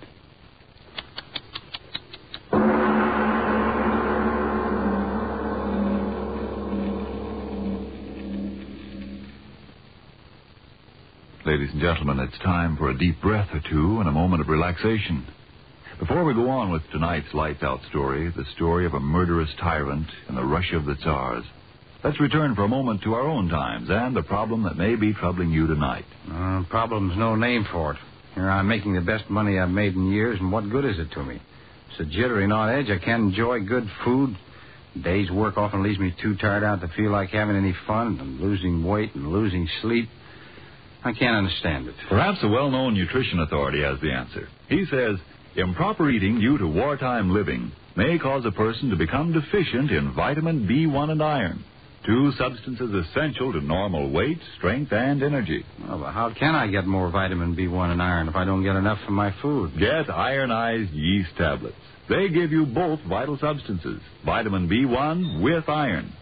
Ladies 11.47 11.71
and 11.71 11.81
gentlemen, 11.81 12.19
it's 12.19 12.37
time 12.43 12.77
for 12.77 12.91
a 12.91 12.99
deep 12.99 13.23
breath 13.23 13.49
or 13.53 13.61
two 13.71 14.01
and 14.01 14.09
a 14.09 14.13
moment 14.13 14.43
of 14.43 14.49
relaxation. 14.49 15.25
Before 16.01 16.25
we 16.25 16.35
go 16.35 16.51
on 16.51 16.73
with 16.73 16.83
tonight's 16.91 17.33
lights 17.35 17.63
out 17.63 17.79
story, 17.89 18.33
the 18.37 18.45
story 18.57 18.85
of 18.85 18.95
a 18.95 19.01
murderous 19.01 19.51
tyrant 19.61 20.09
and 20.27 20.37
the 20.37 20.43
rush 20.43 20.73
of 20.73 20.87
the 20.87 20.97
Tsars, 20.97 21.45
let's 22.03 22.19
return 22.19 22.57
for 22.57 22.65
a 22.65 22.69
moment 22.69 23.05
to 23.05 23.15
our 23.15 23.29
own 23.29 23.49
times 23.49 23.87
and 23.89 24.17
the 24.17 24.25
problem 24.25 24.65
that 24.65 24.77
may 24.77 24.97
be 24.97 25.15
troubling 25.15 25.53
you 25.53 25.69
tonight. 25.69 26.05
Uh, 26.29 26.65
problem's 26.69 27.17
no 27.17 27.37
name 27.37 27.65
for 27.71 27.93
it. 27.93 27.99
Here 28.35 28.51
I'm 28.51 28.67
making 28.67 28.95
the 28.95 29.01
best 29.01 29.31
money 29.31 29.57
I've 29.57 29.71
made 29.71 29.95
in 29.95 30.11
years, 30.11 30.41
and 30.41 30.51
what 30.51 30.69
good 30.69 30.85
is 30.85 30.99
it 30.99 31.13
to 31.13 31.23
me? 31.23 31.41
It's 31.93 32.01
a 32.01 32.07
jittery 32.07 32.51
on 32.51 32.71
edge. 32.71 32.91
I 32.91 32.99
can't 32.99 33.23
enjoy 33.23 33.61
good 33.61 33.89
food. 34.05 34.37
Day's 35.01 35.31
work 35.31 35.59
often 35.59 35.85
leaves 35.85 36.01
me 36.01 36.13
too 36.21 36.37
tired 36.39 36.65
out 36.65 36.81
to 36.81 36.89
feel 36.97 37.13
like 37.13 37.29
having 37.29 37.55
any 37.55 37.77
fun. 37.87 38.19
I'm 38.21 38.43
losing 38.43 38.85
weight 38.85 39.15
and 39.15 39.29
losing 39.29 39.69
sleep. 39.81 40.09
I 41.05 41.13
can't 41.13 41.37
understand 41.37 41.87
it. 41.89 41.95
Perhaps 42.09 42.39
a 42.43 42.49
well 42.49 42.71
known 42.71 42.95
nutrition 42.95 43.41
authority 43.41 43.83
has 43.83 44.01
the 44.01 44.13
answer. 44.13 44.49
He 44.69 44.85
says 44.91 45.17
improper 45.57 46.11
eating 46.11 46.41
due 46.41 46.59
to 46.59 46.67
wartime 46.67 47.33
living 47.33 47.73
may 47.97 48.19
cause 48.19 48.45
a 48.45 48.53
person 48.53 48.91
to 48.91 48.97
become 48.97 49.33
deficient 49.33 49.91
in 49.91 50.13
vitamin 50.15 50.67
B1 50.69 51.11
and 51.11 51.23
iron, 51.23 51.65
two 52.05 52.31
substances 52.33 52.93
essential 52.93 53.53
to 53.53 53.61
normal 53.61 54.11
weight, 54.11 54.39
strength, 54.59 54.93
and 54.93 55.23
energy. 55.23 55.65
Well, 55.81 56.01
but 56.01 56.13
how 56.13 56.33
can 56.39 56.55
I 56.55 56.67
get 56.67 56.87
more 56.87 57.11
vitamin 57.11 57.57
B1 57.57 57.93
and 57.93 58.03
iron 58.03 58.29
if 58.29 58.37
I 58.37 58.45
don't 58.45 58.63
get 58.65 58.77
enough 58.77 58.99
from 59.05 59.15
my 59.15 59.35
food? 59.41 59.79
Get 59.79 60.11
ironized 60.11 60.93
yeast 60.93 61.31
tablets. 61.39 61.77
They 62.09 62.29
give 62.29 62.53
you 62.53 62.67
both 62.67 63.01
vital 63.09 63.39
substances, 63.39 64.01
vitamin 64.25 64.69
B1 64.69 65.43
with 65.43 65.69
iron. 65.69 66.13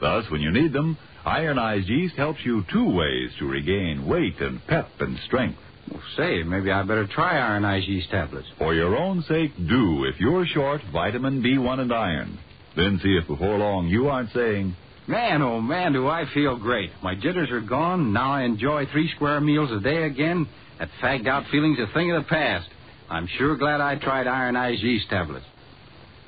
Thus, 0.00 0.24
when 0.30 0.40
you 0.40 0.50
need 0.50 0.72
them, 0.72 0.96
ironized 1.28 1.88
yeast 1.88 2.16
helps 2.16 2.40
you 2.44 2.64
two 2.72 2.90
ways 2.90 3.30
to 3.38 3.46
regain 3.46 4.06
weight 4.06 4.40
and 4.40 4.66
pep 4.66 4.88
and 5.00 5.18
strength. 5.26 5.58
Well, 5.90 6.02
say, 6.16 6.42
maybe 6.42 6.70
I 6.70 6.82
better 6.82 7.06
try 7.06 7.38
ironized 7.38 7.86
yeast 7.86 8.10
tablets. 8.10 8.48
For 8.58 8.74
your 8.74 8.96
own 8.96 9.22
sake, 9.28 9.52
do 9.56 10.04
if 10.04 10.18
you're 10.18 10.46
short 10.46 10.80
vitamin 10.92 11.42
B1 11.42 11.80
and 11.80 11.92
iron. 11.92 12.38
Then 12.76 12.98
see 13.02 13.18
if 13.20 13.26
before 13.26 13.58
long 13.58 13.88
you 13.88 14.08
aren't 14.08 14.32
saying, 14.32 14.74
Man, 15.06 15.40
oh 15.40 15.60
man, 15.60 15.94
do 15.94 16.06
I 16.06 16.24
feel 16.34 16.56
great. 16.56 16.90
My 17.02 17.14
jitters 17.14 17.50
are 17.50 17.62
gone. 17.62 18.12
Now 18.12 18.32
I 18.32 18.42
enjoy 18.42 18.84
three 18.92 19.10
square 19.14 19.40
meals 19.40 19.70
a 19.70 19.80
day 19.80 20.02
again. 20.04 20.46
That 20.78 20.90
fagged 21.02 21.26
out 21.26 21.44
feeling's 21.50 21.78
a 21.78 21.92
thing 21.94 22.12
of 22.12 22.22
the 22.22 22.28
past. 22.28 22.68
I'm 23.08 23.26
sure 23.38 23.56
glad 23.56 23.80
I 23.80 23.96
tried 23.96 24.26
ironized 24.26 24.82
yeast 24.82 25.08
tablets. 25.08 25.46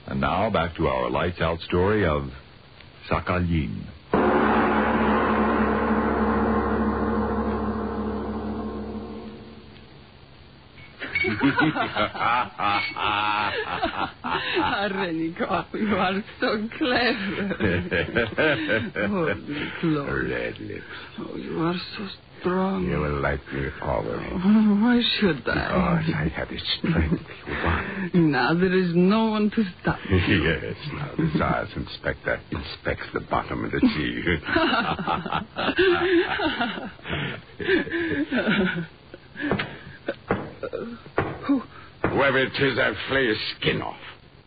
And 0.06 0.20
now 0.20 0.48
back 0.50 0.76
to 0.76 0.86
our 0.88 1.10
lights 1.10 1.40
out 1.40 1.60
story 1.60 2.06
of 2.06 2.30
Sakhalin. 3.10 3.84
Arenikov, 14.60 15.72
you 15.74 15.96
are 15.96 16.22
so 16.40 16.68
clever. 16.76 17.56
oh. 19.08 19.24
Red 20.28 20.58
lips. 20.58 20.84
Oh, 21.18 21.36
you 21.36 21.62
are 21.62 21.74
so 21.96 22.06
strong. 22.40 22.84
You 22.84 22.98
will 22.98 23.20
like 23.20 23.40
me 23.52 23.68
always. 23.82 24.32
Why 24.32 25.00
should 25.18 25.48
I? 25.48 25.54
Because 25.54 26.14
I 26.14 26.28
have 26.34 26.48
the 26.48 26.58
strength 26.78 27.22
you 27.46 27.52
want. 27.52 28.14
Now 28.14 28.54
there 28.54 28.72
is 28.78 28.94
no 28.94 29.26
one 29.30 29.50
to 29.50 29.64
stop 29.80 29.98
me. 30.10 30.18
yes, 30.18 30.76
now 30.92 31.10
the 31.16 31.30
Tsar's 31.36 31.70
inspector 31.76 32.40
inspects 32.50 33.06
the 33.14 33.20
bottom 33.20 33.64
of 33.64 33.70
the 33.72 33.80
sea. 33.80 34.22
Whoever 42.20 42.38
it 42.38 42.52
is, 42.52 42.78
I'll 42.78 42.94
flay 43.08 43.28
his 43.28 43.38
skin 43.56 43.80
off. 43.80 43.96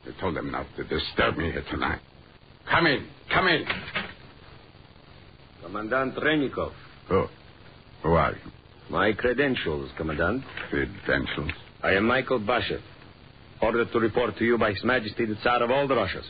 I 0.05 0.21
told 0.21 0.35
them 0.35 0.51
not 0.51 0.67
to 0.77 0.83
disturb 0.83 1.37
me 1.37 1.45
here 1.45 1.63
tonight. 1.71 2.01
Come 2.69 2.85
in, 2.85 3.07
come 3.33 3.47
in. 3.47 3.65
Commandant 5.63 6.15
Renikov. 6.17 6.71
Oh, 7.09 7.31
who 8.03 8.09
are 8.11 8.33
you? 8.33 8.51
My 8.91 9.11
credentials, 9.13 9.89
Commandant. 9.97 10.43
Credentials? 10.69 11.49
I 11.81 11.93
am 11.93 12.05
Michael 12.05 12.39
Bashev, 12.39 12.79
ordered 13.59 13.91
to 13.91 13.99
report 13.99 14.37
to 14.37 14.45
you 14.45 14.59
by 14.59 14.73
His 14.73 14.83
Majesty 14.83 15.25
the 15.25 15.35
Tsar 15.37 15.63
of 15.63 15.71
all 15.71 15.87
the 15.87 15.95
Russias. 15.95 16.27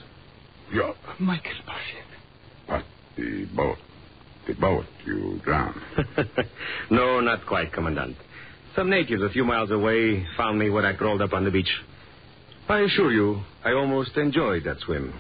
You're 0.72 0.96
Michael 1.20 1.52
Bashev. 1.68 2.70
But 2.70 2.84
the 3.18 3.50
boat, 3.54 3.78
the 4.48 4.54
boat 4.54 4.86
you 5.06 5.42
drowned. 5.44 5.76
no, 6.90 7.20
not 7.20 7.46
quite, 7.46 7.74
Commandant. 7.74 8.16
Some 8.76 8.90
natives 8.90 9.22
a 9.22 9.30
few 9.30 9.44
miles 9.44 9.70
away 9.70 10.26
found 10.36 10.58
me 10.58 10.72
when 10.72 10.84
I 10.84 10.94
crawled 10.94 11.22
up 11.22 11.34
on 11.34 11.44
the 11.44 11.52
beach. 11.52 11.70
I 12.68 12.80
assure 12.80 13.12
you, 13.12 13.42
I 13.64 13.74
almost 13.74 14.18
enjoyed 14.18 14.64
that 14.64 14.80
swim. 14.80 15.14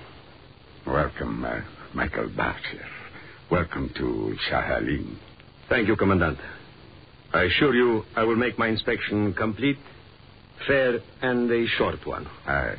Welcome, 0.87 1.45
uh, 1.45 1.59
Michael 1.93 2.29
Bashev. 2.29 2.87
Welcome 3.51 3.91
to 3.95 4.35
Sakhalin. 4.49 5.17
Thank 5.69 5.87
you, 5.87 5.95
Commandant. 5.95 6.39
I 7.31 7.43
assure 7.43 7.75
you 7.75 8.03
I 8.15 8.23
will 8.23 8.37
make 8.37 8.57
my 8.57 8.69
inspection 8.69 9.33
complete, 9.35 9.77
fair, 10.67 10.99
and 11.21 11.51
a 11.51 11.67
short 11.77 12.05
one. 12.07 12.25
I, 12.47 12.75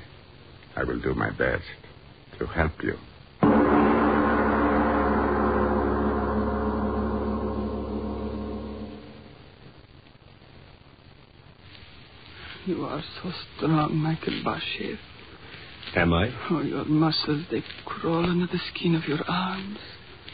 I 0.74 0.82
will 0.82 1.00
do 1.00 1.14
my 1.14 1.30
best 1.30 1.64
to 2.40 2.46
help 2.46 2.82
you. 2.82 2.96
You 12.66 12.84
are 12.84 13.02
so 13.22 13.30
strong, 13.56 13.94
Michael 13.96 14.42
Bashev. 14.42 14.96
Am 15.96 16.12
I? 16.14 16.30
Oh, 16.50 16.62
your 16.62 16.86
muscles, 16.86 17.44
they 17.50 17.62
crawl 17.84 18.24
under 18.24 18.46
the 18.46 18.58
skin 18.72 18.94
of 18.94 19.04
your 19.04 19.20
arms. 19.28 19.78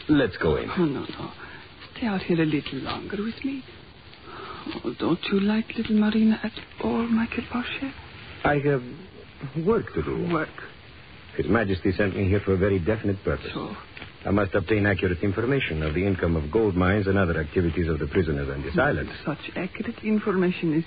Let's 0.07 0.37
go 0.37 0.55
in. 0.55 0.69
Oh, 0.69 0.85
no, 0.85 1.01
no. 1.01 1.31
Stay 1.95 2.07
out 2.07 2.21
here 2.21 2.41
a 2.41 2.45
little 2.45 2.79
longer 2.79 3.17
with 3.21 3.43
me. 3.43 3.63
Oh, 4.85 4.93
don't 4.97 5.19
you 5.31 5.41
like 5.41 5.65
little 5.75 5.97
Marina 5.97 6.39
at 6.41 6.53
all, 6.83 7.05
Michael 7.05 7.43
Bashev? 7.53 7.91
I 8.45 8.59
have 8.59 9.65
work 9.65 9.93
to 9.93 10.01
do. 10.01 10.29
Work. 10.31 10.49
His 11.35 11.47
Majesty 11.47 11.91
sent 11.91 12.15
me 12.15 12.29
here 12.29 12.41
for 12.45 12.53
a 12.53 12.57
very 12.57 12.79
definite 12.79 13.21
purpose. 13.23 13.51
So, 13.53 13.75
I 14.25 14.31
must 14.31 14.53
obtain 14.53 14.85
accurate 14.85 15.21
information 15.21 15.83
of 15.83 15.93
the 15.95 16.05
income 16.05 16.35
of 16.35 16.49
gold 16.51 16.75
mines 16.75 17.07
and 17.07 17.17
other 17.17 17.39
activities 17.39 17.89
of 17.89 17.99
the 17.99 18.07
prisoners 18.07 18.49
on 18.49 18.61
this 18.61 18.77
island. 18.77 19.09
such 19.25 19.51
accurate 19.55 20.03
information 20.03 20.77
is 20.77 20.85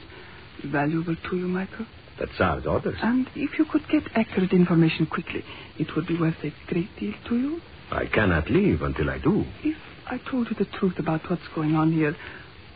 valuable 0.64 1.16
to 1.16 1.36
you, 1.36 1.48
Michael. 1.48 1.86
That's 2.18 2.32
Tsar's 2.36 2.66
orders. 2.66 2.98
And 3.02 3.28
if 3.34 3.58
you 3.58 3.64
could 3.64 3.82
get 3.88 4.02
accurate 4.14 4.52
information 4.52 5.06
quickly, 5.06 5.42
it 5.78 5.88
would 5.96 6.06
be 6.06 6.18
worth 6.18 6.36
a 6.44 6.52
great 6.68 6.88
deal 6.98 7.14
to 7.28 7.36
you. 7.36 7.60
I 7.90 8.06
cannot 8.06 8.50
leave 8.50 8.82
until 8.82 9.10
I 9.10 9.18
do. 9.18 9.44
If 9.62 9.76
I 10.06 10.18
told 10.30 10.48
you 10.48 10.56
the 10.56 10.70
truth 10.78 10.98
about 10.98 11.28
what's 11.28 11.46
going 11.54 11.74
on 11.74 11.92
here, 11.92 12.16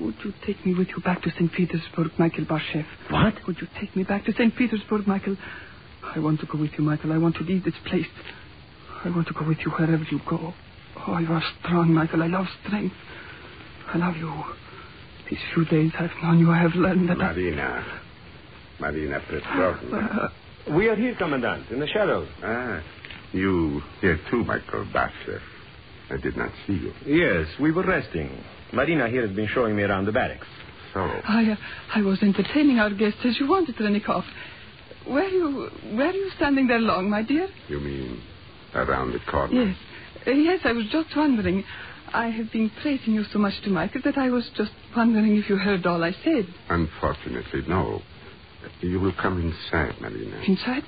would 0.01 0.15
you 0.25 0.33
take 0.47 0.65
me 0.65 0.75
with 0.75 0.89
you 0.89 1.03
back 1.03 1.23
to 1.23 1.31
St. 1.31 1.53
Petersburg, 1.53 2.13
Michael 2.19 2.45
Bashev? 2.45 2.85
What? 3.11 3.35
Would 3.47 3.61
you 3.61 3.69
take 3.81 3.95
me 3.97 4.05
back 4.05 4.25
to 4.27 4.33
St. 4.33 4.55
Petersburg, 4.57 5.07
Michael? 5.07 5.37
I 6.15 6.19
want 6.21 6.41
to 6.41 6.47
go 6.47 6.59
with 6.59 6.71
you, 6.79 6.85
Michael. 6.85 7.13
I 7.13 7.19
want 7.19 7.37
to 7.37 7.43
leave 7.43 7.65
this 7.65 7.75
place. 7.87 8.07
I 9.05 9.11
want 9.11 9.29
to 9.29 9.35
go 9.35 9.47
with 9.47 9.59
you 9.65 9.71
wherever 9.73 10.05
you 10.11 10.21
go. 10.29 10.55
Oh, 11.07 11.19
you 11.19 11.29
are 11.33 11.43
strong, 11.61 11.93
Michael. 11.93 12.23
I 12.23 12.27
love 12.27 12.47
strength. 12.65 12.95
I 13.93 13.99
love 13.99 14.17
you. 14.17 14.33
These 15.31 15.39
few 15.55 15.65
days 15.67 15.93
I've 15.99 16.11
known 16.23 16.39
you, 16.39 16.51
I 16.51 16.59
have 16.59 16.75
learned 16.75 17.09
that. 17.09 17.19
Marina. 17.19 17.85
Marina 18.81 19.21
Petrovna. 19.29 19.99
Uh, 19.99 20.75
We 20.75 20.89
are 20.89 20.97
here, 20.97 21.15
Commandant, 21.17 21.71
in 21.71 21.81
the 21.81 21.87
shadows. 21.87 22.29
ah, 22.43 22.83
you 23.33 23.83
here 24.01 24.19
too, 24.31 24.45
Michael 24.45 24.85
Bashev. 24.87 25.41
I 26.11 26.17
did 26.17 26.37
not 26.37 26.51
see 26.67 26.75
you. 26.75 26.93
Yes, 27.07 27.47
we 27.61 27.73
were 27.73 27.85
resting. 27.85 28.31
Marina 28.73 29.09
here 29.09 29.27
has 29.27 29.35
been 29.37 29.49
showing 29.49 29.77
me 29.77 29.83
around 29.83 30.07
the 30.07 30.13
barracks. 30.13 30.47
So, 30.95 31.01
I, 31.01 31.53
uh, 31.53 31.57
I 31.95 32.03
was 32.03 32.23
entertaining 32.23 32.79
our 32.79 32.91
guests 32.91 33.21
as 33.25 33.39
you 33.39 33.47
wanted, 33.49 33.77
Renikov. 33.77 34.25
Were 35.07 35.25
you, 35.29 35.69
were 35.95 36.13
you 36.13 36.31
standing 36.37 36.67
there 36.67 36.79
long, 36.81 37.11
my 37.11 37.23
dear? 37.23 37.49
you 37.69 37.81
mean 37.81 38.23
around 38.75 39.13
the 39.13 39.21
corner? 39.31 39.53
Yes. 39.65 39.77
Uh, 40.27 40.31
yes, 40.33 40.61
I 40.65 40.73
was 40.73 40.87
just 40.91 41.15
wondering. 41.17 41.65
I 42.13 42.29
have 42.29 42.51
been 42.53 42.71
praising 42.83 43.15
you 43.15 43.25
so 43.33 43.39
much 43.39 43.61
to 43.63 43.71
Michael 43.71 44.01
that 44.05 44.17
I 44.19 44.31
was 44.31 44.49
just 44.57 44.73
wondering 44.97 45.37
if 45.37 45.49
you 45.49 45.57
heard 45.57 45.87
all 45.87 46.03
I 46.03 46.13
said. 46.13 46.47
Unfortunately, 46.69 47.63
no. 47.69 48.01
You 48.81 49.01
will 49.01 49.13
come 49.21 49.41
inside, 49.41 50.01
Marina. 50.01 50.41
Inside? 50.47 50.85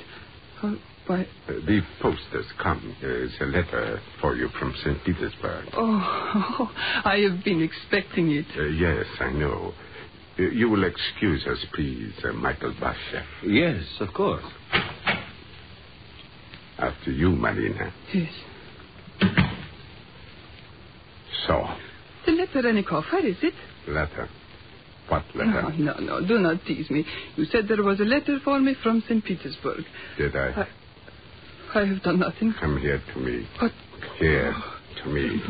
Oh, 0.62 0.78
why? 1.06 1.22
Uh, 1.48 1.52
the 1.66 1.82
post 2.00 2.22
has 2.32 2.44
come. 2.62 2.96
There's 3.00 3.32
a 3.40 3.44
letter 3.46 4.00
for 4.20 4.36
you 4.36 4.48
from 4.58 4.74
St. 4.84 5.02
Petersburg. 5.04 5.66
Oh, 5.76 6.70
I 7.04 7.18
have 7.28 7.44
been 7.44 7.62
expecting 7.62 8.30
it. 8.32 8.46
Uh, 8.56 8.64
yes, 8.64 9.06
I 9.20 9.30
know. 9.30 9.72
Uh, 10.38 10.42
you 10.42 10.68
will 10.68 10.84
excuse 10.84 11.46
us, 11.46 11.58
please, 11.74 12.12
uh, 12.24 12.32
Michael 12.32 12.72
Bashev. 12.74 13.24
Yes, 13.44 13.84
of 14.00 14.12
course. 14.14 14.44
After 16.78 17.10
you, 17.10 17.30
Marina. 17.30 17.92
Yes. 18.14 18.32
So, 21.50 21.66
The 22.26 22.32
letter, 22.32 22.62
Renikov, 22.62 23.10
where 23.12 23.26
is 23.26 23.36
it? 23.42 23.54
letter. 23.88 24.28
What 25.08 25.24
letter? 25.34 25.64
Oh, 25.66 25.70
no, 25.70 25.94
no, 25.94 26.24
do 26.24 26.38
not 26.38 26.64
tease 26.64 26.88
me. 26.90 27.04
You 27.34 27.44
said 27.46 27.66
there 27.66 27.82
was 27.82 27.98
a 27.98 28.04
letter 28.04 28.38
for 28.44 28.60
me 28.60 28.76
from 28.80 29.02
St. 29.08 29.24
Petersburg. 29.24 29.84
Did 30.16 30.36
I? 30.36 30.68
I 31.74 31.84
have 31.86 32.02
done 32.02 32.20
nothing. 32.20 32.54
Come 32.60 32.78
here 32.78 33.02
to 33.14 33.18
me. 33.18 33.48
But, 33.58 33.72
Here, 34.20 34.54
oh. 34.54 34.79
To 35.02 35.08
me. 35.08 35.42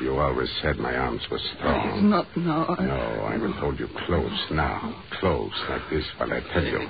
You 0.00 0.18
always 0.18 0.48
said 0.62 0.78
my 0.78 0.94
arms 0.94 1.22
were 1.30 1.38
strong. 1.56 2.10
not 2.10 2.26
now. 2.36 2.74
I- 2.78 2.84
No, 2.84 2.94
I 3.32 3.36
will 3.38 3.52
hold 3.52 3.78
you 3.78 3.88
close 4.06 4.50
now. 4.50 4.94
Close 5.20 5.52
like 5.68 5.88
this 5.90 6.04
while 6.16 6.32
I 6.32 6.40
tell 6.52 6.64
you 6.64 6.80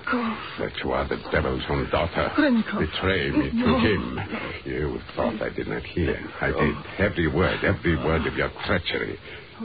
that 0.59 0.73
you 0.85 0.93
are 0.93 1.05
the 1.09 1.17
devil's 1.33 1.63
own 1.69 1.89
daughter. 1.91 2.31
Renikov. 2.37 2.79
Betray 2.81 3.31
me 3.31 3.51
to 3.51 3.79
him. 3.79 4.21
You 4.65 5.01
thought 5.17 5.41
I 5.43 5.49
did 5.51 5.69
not 5.69 5.83
hear. 5.83 6.19
I 6.41 6.47
did. 6.53 6.77
Every 6.99 7.29
word, 7.29 7.59
every 7.65 7.97
word 7.97 8.27
of 8.27 8.35
your 8.37 8.51
treachery. 8.67 9.19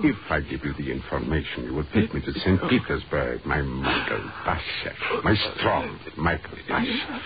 If 0.04 0.16
I 0.30 0.40
give 0.42 0.60
you 0.64 0.74
the 0.78 0.92
information, 0.92 1.64
you 1.66 1.74
will 1.74 1.86
take 1.94 2.14
me 2.14 2.20
to 2.22 2.40
St. 2.40 2.60
Petersburg, 2.70 3.46
my 3.46 3.62
Michael 3.62 4.24
Bashev. 4.46 5.24
My 5.24 5.36
strong 5.36 6.00
Michael 6.18 6.58
Bashev. 6.70 7.22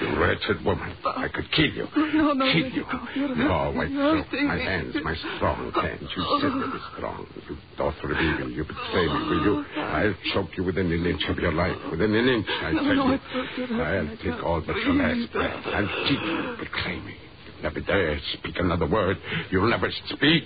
You 0.00 0.16
wretched 0.18 0.64
woman. 0.64 0.96
I 1.04 1.28
could 1.28 1.50
kill 1.52 1.66
you. 1.70 1.86
No, 1.96 2.32
no, 2.32 2.52
Kill 2.52 2.70
you. 2.70 2.84
You're 3.16 3.34
No, 3.36 3.72
white 3.72 3.90
me. 3.90 3.96
Throat, 3.96 4.26
my 4.46 4.56
hands, 4.58 4.94
my 5.02 5.14
strong 5.36 5.72
hands. 5.74 6.08
You 6.16 6.38
said 6.40 6.50
they 6.52 6.66
were 6.66 6.80
strong. 6.96 7.26
You 7.48 7.56
daughter 7.76 8.10
of 8.10 8.18
evil. 8.18 8.50
You 8.50 8.64
betray 8.64 9.06
me, 9.06 9.28
will 9.28 9.42
you? 9.44 9.64
I'll 9.76 10.14
choke 10.32 10.50
you 10.56 10.64
within 10.64 10.92
an 10.92 11.04
inch 11.06 11.22
of 11.28 11.38
your 11.38 11.52
life. 11.52 11.76
Within 11.90 12.14
an 12.14 12.28
inch, 12.28 12.46
I 12.48 12.72
No, 12.72 12.82
tell 12.84 12.94
no, 12.94 13.06
you. 13.08 13.12
it 13.14 13.20
hurts. 13.20 13.50
You're 13.58 13.66
hurting 13.68 14.08
I'll 14.10 14.16
take 14.16 14.44
all 14.44 14.60
but 14.66 14.76
your 14.76 14.94
last 14.94 15.32
breath. 15.32 15.66
I'll 15.66 16.08
keep 16.08 16.20
you. 16.20 16.56
Betray 16.58 17.00
me. 17.00 17.14
You 17.46 17.62
never 17.62 17.80
dare 17.80 18.18
speak 18.38 18.54
another 18.58 18.86
word. 18.88 19.18
You'll 19.50 19.68
never 19.68 19.90
speak. 20.06 20.44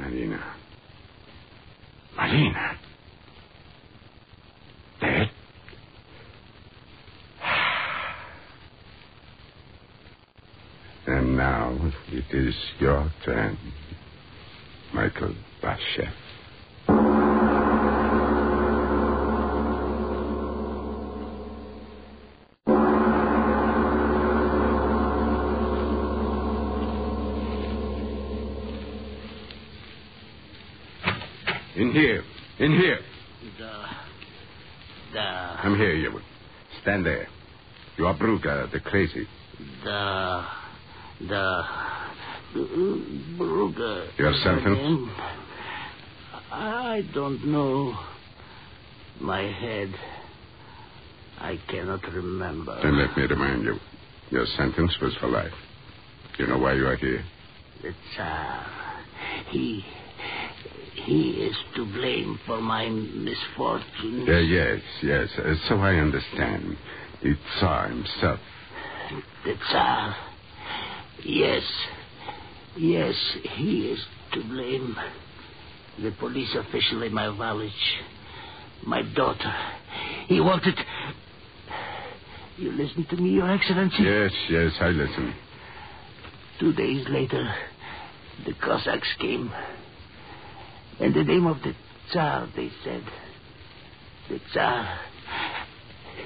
Marina. 0.00 0.54
Marina. 2.16 2.78
Dead? 5.00 5.30
And 11.06 11.36
now 11.36 11.92
it 12.12 12.24
is 12.30 12.54
your 12.78 13.10
turn, 13.24 13.58
Michael 14.94 15.34
Bashev. 15.62 16.12
In 32.60 32.72
here. 32.72 32.98
The. 33.58 33.72
The. 35.14 35.56
Come 35.62 35.76
here, 35.78 35.94
you. 35.94 36.20
Stand 36.82 37.06
there. 37.06 37.26
You 37.96 38.06
are 38.06 38.14
Bruga, 38.14 38.70
the 38.70 38.80
crazy. 38.80 39.26
The. 39.82 40.44
The. 41.26 41.62
Bruga. 42.54 44.18
Your 44.18 44.34
sentence? 44.44 45.10
I 46.52 47.02
don't 47.14 47.46
know. 47.46 47.96
My 49.20 49.40
head. 49.40 49.94
I 51.38 51.58
cannot 51.70 52.02
remember. 52.12 52.78
Then 52.82 52.98
let 52.98 53.16
me 53.16 53.22
remind 53.22 53.64
you. 53.64 53.76
Your 54.28 54.44
sentence 54.58 54.92
was 55.00 55.14
for 55.18 55.28
life. 55.28 55.52
You 56.38 56.46
know 56.46 56.58
why 56.58 56.74
you 56.74 56.86
are 56.86 56.96
here? 56.96 57.24
The 57.82 57.92
Tsar. 58.14 58.66
Uh, 58.66 59.50
he. 59.50 59.82
He 61.04 61.30
is 61.30 61.56
to 61.76 61.84
blame 61.84 62.38
for 62.46 62.60
my 62.60 62.88
misfortunes. 62.88 64.28
Uh, 64.28 64.38
yes, 64.38 64.80
yes. 65.02 65.28
Uh, 65.38 65.54
so 65.68 65.76
I 65.76 65.94
understand. 65.96 66.76
The 67.22 67.34
Tsar 67.58 67.88
himself. 67.88 68.40
The 69.44 69.54
Tsar. 69.68 70.16
Yes. 71.24 71.62
Yes, 72.76 73.14
he 73.56 73.88
is 73.90 74.04
to 74.32 74.42
blame. 74.44 74.96
The 76.02 76.12
police 76.12 76.54
official 76.54 77.02
in 77.02 77.12
my 77.12 77.26
village. 77.36 77.72
My 78.84 79.02
daughter. 79.14 79.54
He 80.28 80.40
wanted. 80.40 80.74
You 82.56 82.72
listen 82.72 83.06
to 83.10 83.16
me, 83.16 83.30
Your 83.30 83.50
Excellency? 83.50 84.02
Yes, 84.02 84.32
yes, 84.48 84.72
I 84.80 84.88
listen. 84.88 85.34
Two 86.58 86.72
days 86.74 87.06
later, 87.08 87.54
the 88.46 88.52
Cossacks 88.54 89.08
came. 89.18 89.50
In 91.00 91.14
the 91.14 91.24
name 91.24 91.46
of 91.46 91.56
the 91.62 91.74
Tsar, 92.10 92.48
they 92.54 92.70
said. 92.84 93.02
The 94.28 94.38
Tsar. 94.52 94.98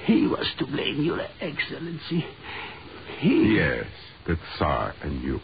He 0.05 0.27
was 0.27 0.45
to 0.59 0.65
blame, 0.65 1.01
Your 1.01 1.21
Excellency. 1.39 2.25
He. 3.19 3.55
Yes, 3.55 3.85
the 4.27 4.37
Tsar 4.57 4.93
and 5.01 5.23
you. 5.23 5.39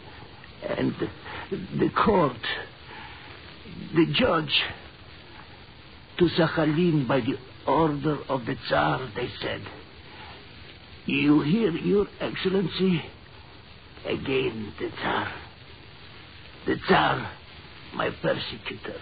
And 0.68 0.94
the, 1.00 1.56
the 1.78 1.90
court. 2.04 2.36
The 3.94 4.06
judge. 4.12 4.62
To 6.18 6.24
Sakhalin 6.38 7.08
by 7.08 7.20
the 7.20 7.36
order 7.66 8.18
of 8.28 8.44
the 8.44 8.56
Tsar, 8.68 9.10
they 9.16 9.28
said. 9.40 9.62
You 11.06 11.40
hear, 11.40 11.70
Your 11.70 12.06
Excellency? 12.20 13.02
Again, 14.04 14.74
the 14.78 14.90
Tsar. 14.90 15.32
The 16.66 16.76
Tsar, 16.86 17.30
my 17.94 18.10
persecutor. 18.22 18.98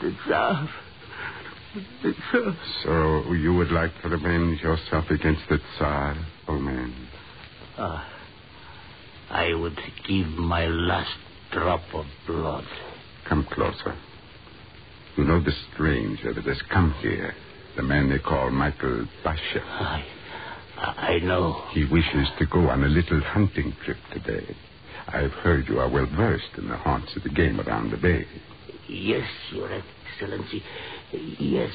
The 0.00 0.14
Tsar. 0.26 0.68
The 2.02 2.12
Tsar. 2.12 2.56
So 2.84 3.32
you 3.32 3.54
would 3.54 3.70
like 3.70 3.90
to 4.02 4.08
revenge 4.08 4.60
yourself 4.60 5.04
against 5.10 5.42
the 5.48 5.58
Tsar, 5.76 6.16
old 6.48 6.62
man? 6.62 7.08
Ah, 7.78 8.08
I 9.30 9.54
would 9.54 9.78
give 10.06 10.26
my 10.26 10.66
last 10.66 11.16
drop 11.52 11.82
of 11.94 12.06
blood. 12.26 12.64
Come 13.28 13.46
closer. 13.50 13.96
You 15.16 15.24
know 15.24 15.42
the 15.42 15.52
stranger 15.72 16.32
that 16.32 16.44
has 16.44 16.62
come 16.72 16.94
here, 17.00 17.34
the 17.76 17.82
man 17.82 18.08
they 18.08 18.18
call 18.18 18.50
Michael 18.50 19.06
Bashev. 19.24 19.62
I, 19.62 20.04
I 20.76 21.18
know. 21.18 21.64
He 21.72 21.84
wishes 21.84 22.28
to 22.38 22.46
go 22.46 22.68
on 22.68 22.82
a 22.82 22.88
little 22.88 23.20
hunting 23.20 23.74
trip 23.84 23.98
today. 24.12 24.54
I've 25.08 25.32
heard 25.32 25.68
you 25.68 25.78
are 25.78 25.88
well 25.88 26.06
versed 26.06 26.56
in 26.58 26.68
the 26.68 26.76
haunts 26.76 27.14
of 27.16 27.22
the 27.22 27.30
game 27.30 27.60
around 27.60 27.90
the 27.90 27.96
bay. 27.96 28.26
Yes, 28.88 29.28
Your 29.52 29.68
Excellency. 29.72 30.62
Yes. 31.38 31.72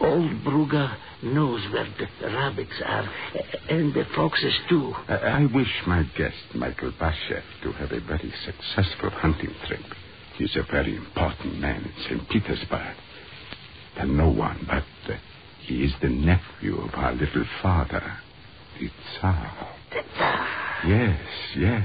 Old 0.00 0.30
Bruga 0.44 0.96
knows 1.22 1.60
where 1.72 1.86
the 2.20 2.26
rabbits 2.26 2.82
are, 2.84 3.08
and 3.70 3.94
the 3.94 4.04
foxes, 4.14 4.54
too. 4.68 4.92
I, 5.08 5.14
I 5.14 5.46
wish 5.54 5.70
my 5.86 6.02
guest, 6.16 6.36
Michael 6.54 6.92
Bashev, 7.00 7.42
to 7.62 7.72
have 7.72 7.92
a 7.92 8.00
very 8.00 8.32
successful 8.44 9.10
hunting 9.10 9.54
trip. 9.66 9.80
He's 10.36 10.56
a 10.56 10.64
very 10.70 10.96
important 10.96 11.58
man 11.60 11.84
in 11.84 11.92
St. 12.04 12.28
Petersburg. 12.28 12.96
And 13.96 14.16
no 14.16 14.28
one 14.28 14.66
but 14.66 15.12
uh, 15.12 15.16
he 15.60 15.84
is 15.84 15.92
the 16.02 16.08
nephew 16.08 16.80
of 16.80 16.90
our 16.94 17.12
little 17.12 17.44
father, 17.62 18.02
the 18.80 18.90
Tsar. 19.20 19.68
The 19.90 20.02
Tsar? 20.16 20.23
Yes, 20.86 21.20
yes. 21.56 21.84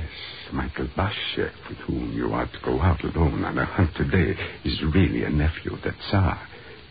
Michael 0.51 0.87
Bashev, 0.97 1.51
with 1.69 1.77
whom 1.87 2.11
you 2.11 2.33
are 2.33 2.45
to 2.47 2.59
go 2.65 2.81
out 2.81 3.01
alone 3.03 3.45
on 3.45 3.57
a 3.57 3.65
hunt 3.65 3.91
today, 3.95 4.35
is 4.65 4.81
really 4.93 5.23
a 5.23 5.29
nephew 5.29 5.73
of 5.73 5.81
the 5.83 5.91
Tsar. 6.09 6.39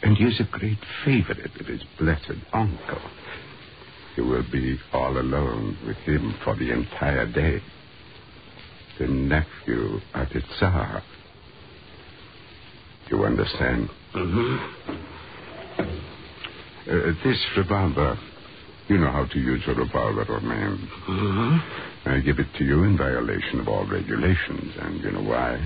And 0.03 0.17
he 0.17 0.25
is 0.25 0.41
a 0.41 0.59
great 0.59 0.79
favorite 1.05 1.61
of 1.61 1.67
his 1.67 1.83
blessed 1.99 2.41
uncle. 2.53 3.01
You 4.17 4.25
will 4.25 4.45
be 4.51 4.79
all 4.93 5.19
alone 5.19 5.77
with 5.87 5.97
him 5.99 6.35
for 6.45 6.57
the 6.57 6.73
entire 6.73 7.27
day. 7.31 7.61
The 8.99 9.09
nephew 9.09 10.01
of 10.15 10.29
the 10.31 10.41
Tsar. 10.59 11.03
You 13.11 13.25
understand? 13.25 13.89
Mm-hmm. 14.15 14.89
Uh, 16.89 17.13
this 17.23 17.47
revolver, 17.57 18.19
you 18.89 18.99
know 18.99 19.11
how 19.11 19.27
to 19.27 19.39
use 19.39 19.63
a 19.67 19.75
revolver, 19.75 20.27
old 20.33 20.43
man. 20.43 20.89
Mm-hmm. 21.09 22.09
I 22.09 22.21
give 22.21 22.39
it 22.39 22.47
to 22.57 22.65
you 22.65 22.85
in 22.85 22.97
violation 22.97 23.61
of 23.61 23.69
all 23.69 23.87
regulations, 23.87 24.73
and 24.81 25.01
you 25.03 25.11
know 25.13 25.23
why? 25.23 25.61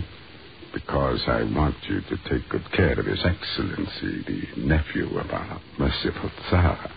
Because 0.75 1.23
I 1.29 1.45
want 1.45 1.77
you 1.89 2.01
to 2.01 2.17
take 2.29 2.49
good 2.49 2.65
care 2.73 2.99
of 2.99 3.07
His 3.07 3.25
Excellency, 3.25 4.25
the 4.57 4.63
nephew 4.67 5.07
of 5.19 5.31
our 5.31 5.61
merciful 5.79 6.31
Tsar. 6.49 6.91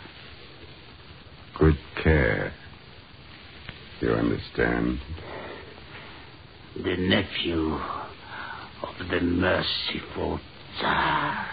Good 1.60 1.78
care. 2.04 2.54
You 4.02 4.14
understand? 4.14 5.00
The 6.76 6.98
nephew 6.98 7.74
of 8.82 9.10
the 9.10 9.22
merciful 9.22 10.40
Tsar. 10.80 11.46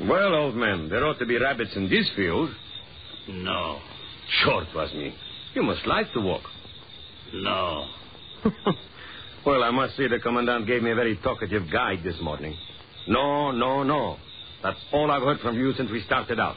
Well, 0.00 0.33
old 0.44 0.54
man, 0.54 0.90
there 0.90 1.04
ought 1.06 1.18
to 1.18 1.26
be 1.26 1.38
rabbits 1.38 1.74
in 1.74 1.88
this 1.88 2.08
field. 2.14 2.50
No. 3.28 3.78
Short 4.44 4.66
was 4.74 4.92
me. 4.92 5.14
You 5.54 5.62
must 5.62 5.86
like 5.86 6.12
to 6.12 6.20
walk. 6.20 6.42
No. 7.32 7.86
well, 9.46 9.62
I 9.62 9.70
must 9.70 9.96
say 9.96 10.06
the 10.06 10.18
commandant 10.18 10.66
gave 10.66 10.82
me 10.82 10.90
a 10.90 10.94
very 10.94 11.16
talkative 11.22 11.70
guide 11.72 12.00
this 12.04 12.16
morning. 12.20 12.56
No, 13.08 13.52
no, 13.52 13.82
no. 13.82 14.16
That's 14.62 14.78
all 14.92 15.10
I've 15.10 15.22
heard 15.22 15.40
from 15.40 15.56
you 15.56 15.72
since 15.74 15.90
we 15.90 16.02
started 16.02 16.38
out. 16.38 16.56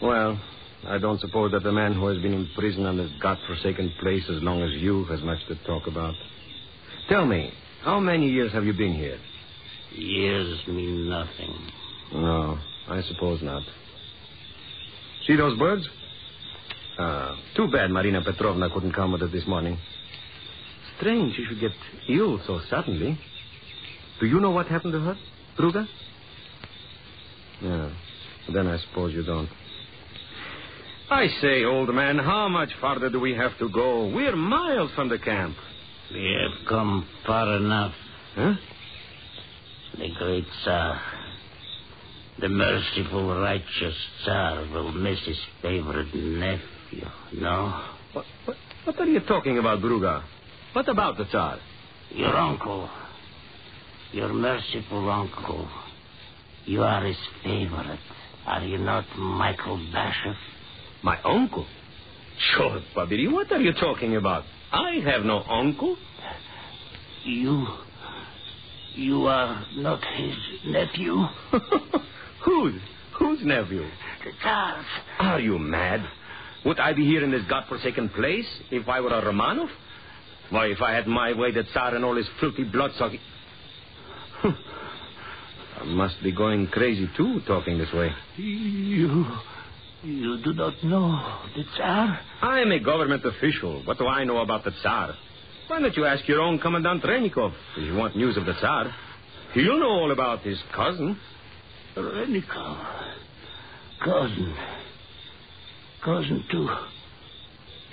Well, 0.00 0.40
I 0.86 0.98
don't 0.98 1.20
suppose 1.20 1.52
that 1.52 1.64
the 1.64 1.72
man 1.72 1.94
who 1.94 2.06
has 2.06 2.18
been 2.22 2.34
in 2.34 2.48
prison 2.56 2.86
on 2.86 2.96
this 2.96 3.10
godforsaken 3.20 3.94
place 4.00 4.24
as 4.28 4.42
long 4.42 4.62
as 4.62 4.70
you 4.74 5.04
has 5.06 5.22
much 5.22 5.38
to 5.48 5.56
talk 5.64 5.88
about. 5.88 6.14
Tell 7.08 7.26
me, 7.26 7.52
how 7.82 7.98
many 7.98 8.28
years 8.28 8.52
have 8.52 8.64
you 8.64 8.74
been 8.74 8.94
here? 8.94 9.18
Years 9.92 10.60
mean 10.68 11.08
nothing. 11.08 11.54
No, 12.12 12.58
I 12.88 13.02
suppose 13.02 13.42
not. 13.42 13.62
See 15.26 15.36
those 15.36 15.58
birds? 15.58 15.86
Uh, 16.98 17.36
too 17.54 17.68
bad 17.68 17.90
Marina 17.90 18.22
Petrovna 18.22 18.70
couldn't 18.70 18.92
come 18.92 19.12
with 19.12 19.22
us 19.22 19.30
this 19.32 19.46
morning. 19.46 19.76
Strange 20.96 21.34
she 21.36 21.44
should 21.44 21.60
get 21.60 21.72
ill 22.08 22.40
so 22.46 22.60
suddenly. 22.70 23.18
Do 24.20 24.26
you 24.26 24.40
know 24.40 24.50
what 24.50 24.66
happened 24.66 24.92
to 24.94 25.00
her, 25.00 25.16
Bruga? 25.58 25.86
Yeah, 27.60 27.90
then 28.52 28.66
I 28.66 28.78
suppose 28.78 29.12
you 29.12 29.24
don't. 29.24 29.48
I 31.10 31.28
say, 31.40 31.64
old 31.64 31.94
man, 31.94 32.18
how 32.18 32.48
much 32.48 32.70
farther 32.80 33.10
do 33.10 33.20
we 33.20 33.34
have 33.34 33.56
to 33.58 33.68
go? 33.68 34.08
We're 34.08 34.34
miles 34.34 34.90
from 34.94 35.08
the 35.08 35.18
camp. 35.18 35.56
We 36.12 36.36
have 36.40 36.66
come 36.68 37.06
far 37.26 37.56
enough. 37.56 37.94
Huh? 38.34 38.54
The 39.98 40.08
great 40.18 40.46
Tsar, 40.62 41.00
the 42.40 42.48
merciful, 42.48 43.40
righteous 43.40 43.94
Tsar, 44.22 44.66
will 44.72 44.92
miss 44.92 45.18
his 45.24 45.38
favorite 45.62 46.14
nephew. 46.14 47.06
No? 47.34 47.84
What, 48.12 48.24
what, 48.44 48.56
what 48.84 49.00
are 49.00 49.06
you 49.06 49.20
talking 49.20 49.58
about, 49.58 49.80
Bruga? 49.80 50.22
What 50.72 50.88
about 50.88 51.16
the 51.16 51.24
Tsar? 51.26 51.58
Your 52.10 52.36
uncle. 52.36 52.88
Your 54.12 54.32
merciful 54.32 55.10
uncle. 55.10 55.68
You 56.66 56.82
are 56.82 57.04
his 57.04 57.16
favorite. 57.42 58.00
Are 58.46 58.62
you 58.64 58.78
not, 58.78 59.04
Michael 59.16 59.78
Bashev? 59.94 60.34
My 61.02 61.20
uncle? 61.22 61.66
Sure, 62.54 62.80
Babiri, 62.94 63.32
what 63.32 63.50
are 63.50 63.60
you 63.60 63.72
talking 63.72 64.16
about? 64.16 64.44
I 64.72 65.00
have 65.04 65.22
no 65.22 65.42
uncle. 65.42 65.96
You. 67.24 67.66
You 68.94 69.26
are 69.26 69.64
not 69.76 70.02
his 70.16 70.36
nephew? 70.66 71.24
Whose? 72.46 72.80
Whose 73.18 73.40
nephew? 73.44 73.82
The 74.24 74.30
Tsar's. 74.40 74.86
Are 75.18 75.40
you 75.40 75.58
mad? 75.58 76.00
Would 76.64 76.80
I 76.80 76.92
be 76.92 77.04
here 77.04 77.22
in 77.22 77.30
this 77.30 77.42
godforsaken 77.48 78.08
place 78.10 78.46
if 78.70 78.88
I 78.88 79.00
were 79.00 79.10
a 79.10 79.22
Romanov? 79.22 79.68
Why, 80.50 80.66
if 80.66 80.80
I 80.80 80.92
had 80.92 81.06
my 81.06 81.32
way, 81.32 81.52
the 81.52 81.64
Tsar 81.64 81.94
and 81.94 82.04
all 82.04 82.16
his 82.16 82.28
filthy 82.40 82.64
bloodsucking. 82.64 83.20
I 84.44 85.84
must 85.84 86.22
be 86.22 86.32
going 86.32 86.68
crazy, 86.68 87.10
too, 87.16 87.40
talking 87.46 87.78
this 87.78 87.92
way. 87.92 88.10
You. 88.36 89.26
You 90.02 90.38
do 90.42 90.52
not 90.54 90.82
know 90.84 91.40
the 91.56 91.64
Tsar? 91.74 92.20
I 92.42 92.60
am 92.60 92.70
a 92.70 92.78
government 92.78 93.24
official. 93.24 93.82
What 93.84 93.98
do 93.98 94.06
I 94.06 94.24
know 94.24 94.38
about 94.38 94.64
the 94.64 94.70
Tsar? 94.82 95.14
Why 95.66 95.80
don't 95.80 95.96
you 95.96 96.04
ask 96.04 96.26
your 96.28 96.40
own 96.40 96.60
Commandant 96.60 97.02
Renikov 97.02 97.52
if 97.76 97.84
you 97.84 97.94
want 97.94 98.16
news 98.16 98.36
of 98.36 98.46
the 98.46 98.54
Tsar? 98.54 98.94
He'll 99.52 99.80
know 99.80 99.88
all 99.88 100.12
about 100.12 100.40
his 100.42 100.58
cousin. 100.74 101.18
Renikov. 101.96 102.86
Cousin. 104.04 104.54
Cousin 106.04 106.44
to. 106.50 106.68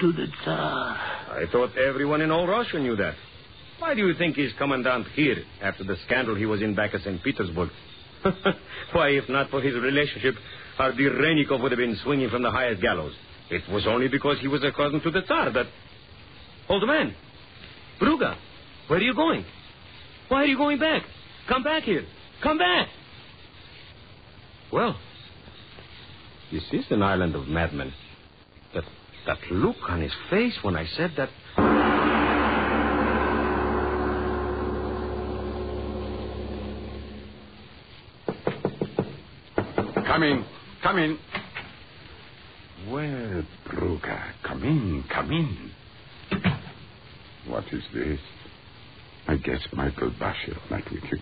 to 0.01 0.11
the 0.13 0.27
Tsar. 0.43 0.97
I 1.31 1.45
thought 1.51 1.77
everyone 1.77 2.21
in 2.21 2.31
all 2.31 2.47
Russia 2.47 2.79
knew 2.79 2.95
that. 2.97 3.15
Why 3.79 3.93
do 3.95 4.05
you 4.05 4.13
think 4.17 4.35
he's 4.35 4.51
commandant 4.57 5.07
here 5.13 5.37
after 5.61 5.83
the 5.83 5.95
scandal 6.05 6.35
he 6.35 6.45
was 6.45 6.61
in 6.61 6.75
back 6.75 6.93
at 6.93 7.01
St. 7.01 7.21
Petersburg? 7.23 7.69
Why, 8.93 9.09
if 9.09 9.27
not 9.29 9.49
for 9.49 9.61
his 9.61 9.73
relationship, 9.75 10.35
our 10.79 10.93
dear 10.93 11.11
Renikov 11.11 11.61
would 11.61 11.71
have 11.71 11.79
been 11.79 11.97
swinging 12.03 12.29
from 12.29 12.43
the 12.43 12.51
highest 12.51 12.81
gallows. 12.81 13.13
It 13.49 13.61
was 13.71 13.85
only 13.87 14.07
because 14.07 14.37
he 14.39 14.47
was 14.47 14.63
a 14.63 14.71
cousin 14.71 15.01
to 15.01 15.11
the 15.11 15.21
Tsar 15.21 15.51
that. 15.51 15.65
Old 16.69 16.87
man, 16.87 17.13
Bruga, 18.01 18.37
where 18.87 18.99
are 18.99 19.01
you 19.01 19.13
going? 19.13 19.43
Why 20.29 20.43
are 20.43 20.45
you 20.45 20.57
going 20.57 20.79
back? 20.79 21.03
Come 21.49 21.61
back 21.61 21.83
here. 21.83 22.05
Come 22.41 22.57
back. 22.57 22.87
Well, 24.73 24.97
this 26.51 26.63
is 26.71 26.85
an 26.89 27.03
island 27.03 27.35
of 27.35 27.47
madmen. 27.47 27.93
That 28.73 28.83
that 29.27 29.37
look 29.51 29.75
on 29.87 30.01
his 30.01 30.11
face 30.31 30.57
when 30.63 30.75
I 30.75 30.87
said 30.97 31.11
that. 31.15 31.29
Come 40.07 40.23
in. 40.23 40.43
Come 40.81 40.97
in. 40.97 41.19
Well, 42.89 43.43
Bruga, 43.67 44.33
come 44.41 44.63
in, 44.63 45.03
come 45.13 45.31
in. 45.31 45.71
What 47.47 47.65
is 47.71 47.83
this? 47.93 48.19
I 49.27 49.35
guess 49.35 49.61
Michael 49.71 50.09
Bashev 50.19 50.57
met 50.71 50.91
with 50.91 51.03
you. 51.11 51.19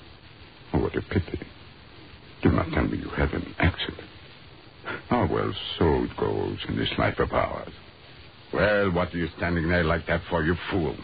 Oh, 0.74 0.80
what 0.80 0.96
a 0.96 1.02
pity. 1.02 1.40
Do 2.44 2.50
not 2.50 2.72
tell 2.74 2.84
me 2.84 2.98
you 2.98 3.10
had 3.10 3.32
an 3.34 3.54
accident. 3.60 4.08
Oh, 5.12 5.28
well, 5.30 5.54
so 5.78 6.04
it 6.04 6.18
goes 6.18 6.58
in 6.68 6.78
this 6.78 6.90
life 6.98 7.20
of 7.20 7.32
ours. 7.32 7.72
Well, 8.54 8.92
what 8.92 9.14
are 9.14 9.18
you 9.18 9.28
standing 9.38 9.68
there 9.70 9.84
like 9.84 10.08
that 10.08 10.22
for, 10.30 10.44
you 10.44 10.56
fool? 10.72 10.96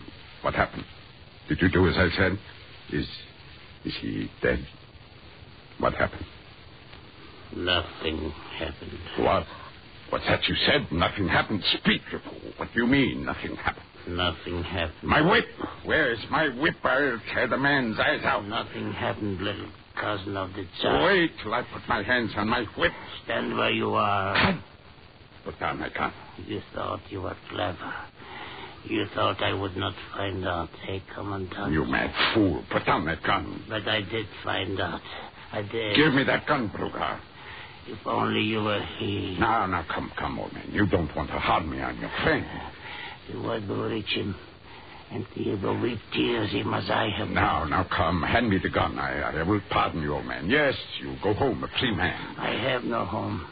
What 0.42 0.56
happened? 0.56 0.86
Did 1.48 1.60
you 1.62 1.70
do 1.70 1.88
as 1.88 1.96
I 1.98 2.10
said? 2.18 2.40
Is 2.92 3.08
is 3.86 3.94
he 4.02 4.30
dead? 4.42 4.66
What 5.80 5.94
happened? 5.94 6.26
Nothing 7.56 8.34
happened. 8.58 9.00
What? 9.20 9.46
What's 10.10 10.26
that 10.26 10.48
you 10.48 10.56
said? 10.66 10.92
Nothing 10.92 11.28
happened. 11.28 11.64
Speak, 11.78 12.02
you 12.12 12.20
fool. 12.20 12.52
What 12.58 12.70
do 12.74 12.82
you 12.82 12.88
mean, 12.88 13.26
nothing 13.26 13.56
happened? 13.56 13.86
Nothing 14.08 14.64
happened. 14.64 15.04
My 15.04 15.22
whip! 15.22 15.46
Where's 15.84 16.20
my 16.32 16.48
whip? 16.48 16.76
I'll 16.84 17.22
tear 17.34 17.48
the 17.48 17.58
man's 17.58 18.00
eyes 18.00 18.24
out. 18.24 18.46
Nothing 18.48 18.92
happened, 18.92 19.42
little 19.42 19.70
cousin 20.00 20.38
of 20.38 20.54
the 20.54 20.66
Tsar. 20.80 21.06
Wait 21.06 21.32
till 21.44 21.54
I 21.54 21.64
put 21.74 21.88
my 21.88 22.04
hands 22.04 22.32
on 22.36 22.50
my 22.50 22.66
whip. 22.78 22.92
Stand 23.26 23.58
where 23.58 23.72
you 23.72 23.94
are. 23.94 24.62
Put 25.46 25.60
down 25.60 25.80
my 25.80 25.90
gun. 25.90 26.14
You 26.46 26.62
thought 26.74 27.02
you 27.10 27.22
were 27.22 27.36
clever. 27.50 27.94
You 28.86 29.06
thought 29.16 29.42
I 29.42 29.54
would 29.54 29.76
not 29.76 29.94
find 30.16 30.48
out, 30.48 30.70
eh, 30.88 31.00
Commandant? 31.14 31.74
You 31.74 31.86
mad 31.86 32.14
fool. 32.34 32.64
Put 32.72 32.86
down 32.86 33.06
that 33.06 33.22
gun. 33.24 33.64
But 33.68 33.88
I 33.88 34.02
did 34.02 34.28
find 34.44 34.80
out. 34.80 35.02
I 35.52 35.62
did. 35.62 35.96
Give 35.96 36.14
me 36.14 36.24
that 36.24 36.46
gun, 36.48 36.70
Bruga. 36.70 37.20
If 37.88 38.06
only 38.06 38.42
you 38.42 38.64
were 38.64 38.84
here. 39.00 39.40
Now, 39.40 39.66
now, 39.66 39.86
come, 39.94 40.12
come, 40.18 40.40
old 40.40 40.54
man. 40.54 40.70
You 40.72 40.86
don't 40.88 41.14
want 41.16 41.30
to 41.30 41.40
harm 41.40 41.70
me 41.70 41.82
on 41.82 41.98
your 42.00 42.12
friend. 42.24 42.46
You 43.32 43.42
would 43.42 43.70
reach 43.70 44.10
him, 44.10 44.36
and 45.12 45.26
he 45.34 45.56
will 45.56 45.80
weep 45.80 46.00
tears 46.14 46.52
him 46.52 46.74
as 46.74 46.90
I 46.90 47.10
have. 47.18 47.30
Now, 47.30 47.64
now, 47.66 47.84
come. 47.96 48.22
Hand 48.24 48.50
me 48.50 48.58
the 48.62 48.70
gun. 48.70 48.98
I, 49.00 49.22
I 49.22 49.44
will 49.44 49.62
pardon 49.70 50.02
you, 50.02 50.14
old 50.14 50.26
man. 50.26 50.50
Yes, 50.50 50.76
you 51.02 51.16
go 51.24 51.34
home 51.34 51.64
a 51.64 51.68
free 51.80 51.96
man. 51.96 52.36
I 52.38 52.52
have 52.70 52.84
no 52.84 53.06
home. 53.06 53.48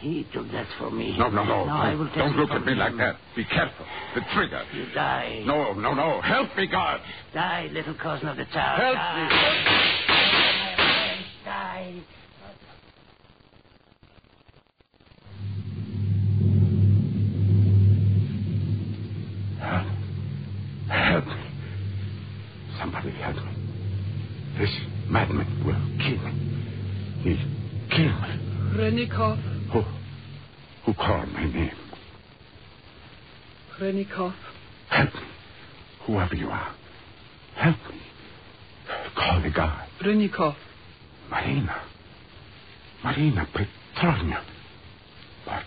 He 0.00 0.26
took 0.32 0.50
that 0.52 0.66
for 0.78 0.90
me. 0.90 1.16
No, 1.18 1.28
no, 1.28 1.44
no. 1.44 1.66
No, 1.66 1.72
I 1.74 1.94
will 1.94 2.06
take 2.06 2.16
Don't 2.16 2.34
look 2.36 2.50
at 2.50 2.64
me 2.64 2.72
him. 2.72 2.78
like 2.78 2.96
that. 2.96 3.16
Be 3.36 3.44
careful. 3.44 3.84
The 4.14 4.22
trigger. 4.34 4.62
You 4.74 4.86
die. 4.94 5.42
No, 5.44 5.74
no, 5.74 5.92
no. 5.92 6.20
Help 6.22 6.56
me, 6.56 6.66
God. 6.66 7.00
Die, 7.34 7.68
little 7.70 7.94
cousin 7.94 8.28
of 8.28 8.36
the 8.38 8.46
tower. 8.46 8.78
Help 8.78 8.94
die. 8.96 10.06
Die. 11.44 12.02
Help 23.08 23.36
me. 23.36 23.52
This 24.58 24.70
madman 25.08 25.46
will 25.64 25.74
kill 26.04 26.18
me. 26.22 26.32
He'll 27.22 27.96
kill 27.96 28.12
me. 28.20 28.76
Renikov, 28.76 29.38
Who, 29.72 29.82
who 30.84 30.94
called 30.94 31.28
my 31.32 31.44
name? 31.44 31.72
Renikov. 33.80 34.34
Help 34.90 35.14
me. 35.14 35.20
Whoever 36.06 36.34
you 36.34 36.48
are. 36.48 36.74
Help 37.56 37.76
me. 37.90 38.00
Call 39.16 39.42
the 39.42 39.50
guard. 39.50 39.88
Renikov. 40.04 40.56
Marina. 41.30 41.82
Marina 43.02 43.46
Petrovna. 43.52 44.44
But, 45.46 45.62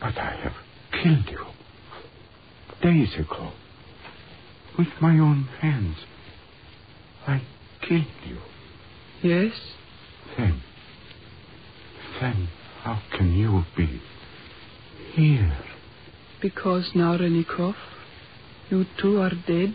but 0.00 0.18
I 0.18 0.36
have 0.42 0.54
killed 1.02 1.28
you. 1.30 1.44
Days 2.82 3.14
ago. 3.18 3.52
With 4.78 4.88
my 5.00 5.18
own 5.18 5.44
hands. 5.60 5.96
I 7.26 7.42
killed 7.86 8.04
you. 8.26 8.38
Yes? 9.22 9.52
Then, 10.36 10.62
then 12.20 12.48
how 12.82 13.00
can 13.16 13.32
you 13.32 13.64
be 13.76 14.00
here? 15.14 15.56
Because 16.40 16.90
now, 16.94 17.16
Renikov, 17.16 17.74
you 18.70 18.84
too 19.00 19.20
are 19.20 19.32
dead. 19.46 19.74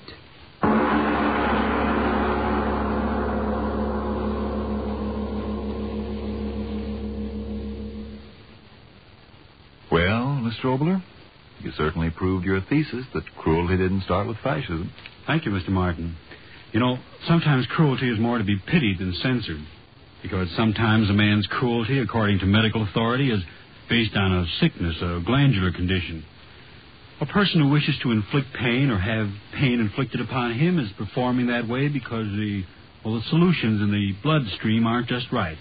Well, 9.91 10.39
Mr. 10.39 10.65
Oboler, 10.65 11.03
you 11.59 11.71
certainly 11.75 12.09
proved 12.11 12.45
your 12.45 12.61
thesis 12.61 13.05
that 13.13 13.23
cruelty 13.37 13.75
didn't 13.75 14.03
start 14.03 14.27
with 14.27 14.37
fascism. 14.37 14.91
Thank 15.27 15.45
you, 15.45 15.51
Mr. 15.51 15.69
Martin. 15.69 16.15
You 16.71 16.79
know, 16.79 16.97
sometimes 17.27 17.65
cruelty 17.67 18.09
is 18.09 18.19
more 18.19 18.37
to 18.37 18.43
be 18.43 18.57
pitied 18.57 18.99
than 18.99 19.13
censored. 19.21 19.61
Because 20.21 20.47
sometimes 20.55 21.09
a 21.09 21.13
man's 21.13 21.47
cruelty, 21.47 21.99
according 21.99 22.39
to 22.39 22.45
medical 22.45 22.83
authority, 22.83 23.31
is 23.31 23.41
based 23.89 24.15
on 24.15 24.31
a 24.31 24.45
sickness, 24.59 24.95
a 25.01 25.21
glandular 25.25 25.71
condition. 25.71 26.23
A 27.19 27.25
person 27.25 27.61
who 27.61 27.69
wishes 27.69 27.95
to 28.03 28.11
inflict 28.11 28.47
pain 28.53 28.89
or 28.89 28.97
have 28.97 29.29
pain 29.53 29.79
inflicted 29.79 30.21
upon 30.21 30.53
him 30.53 30.79
is 30.79 30.89
performing 30.97 31.47
that 31.47 31.67
way 31.67 31.87
because 31.87 32.25
the 32.25 32.63
well, 33.03 33.15
the 33.15 33.23
solutions 33.29 33.81
in 33.81 33.91
the 33.91 34.13
bloodstream 34.21 34.85
aren't 34.85 35.07
just 35.07 35.31
right. 35.31 35.57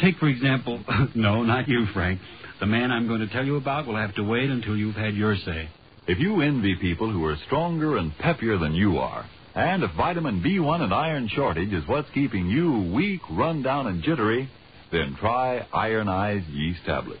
Take, 0.00 0.16
for 0.16 0.28
example, 0.28 0.82
no, 1.14 1.42
not 1.42 1.68
you, 1.68 1.86
Frank. 1.92 2.20
The 2.58 2.66
man 2.66 2.90
I'm 2.90 3.06
going 3.06 3.20
to 3.20 3.28
tell 3.28 3.44
you 3.44 3.56
about 3.56 3.86
will 3.86 3.96
have 3.96 4.14
to 4.14 4.22
wait 4.22 4.48
until 4.48 4.76
you've 4.76 4.94
had 4.94 5.14
your 5.14 5.36
say. 5.36 5.68
If 6.06 6.18
you 6.18 6.40
envy 6.40 6.76
people 6.76 7.10
who 7.12 7.24
are 7.26 7.36
stronger 7.46 7.98
and 7.98 8.12
peppier 8.16 8.58
than 8.58 8.74
you 8.74 8.98
are, 8.98 9.26
and 9.54 9.84
if 9.84 9.90
vitamin 9.92 10.42
B1 10.42 10.80
and 10.80 10.92
iron 10.92 11.28
shortage 11.28 11.72
is 11.72 11.86
what's 11.86 12.10
keeping 12.10 12.48
you 12.48 12.92
weak, 12.94 13.20
run 13.30 13.62
down, 13.62 13.86
and 13.86 14.02
jittery, 14.02 14.48
then 14.90 15.16
try 15.20 15.66
ironized 15.72 16.48
yeast 16.48 16.80
tablets. 16.84 17.20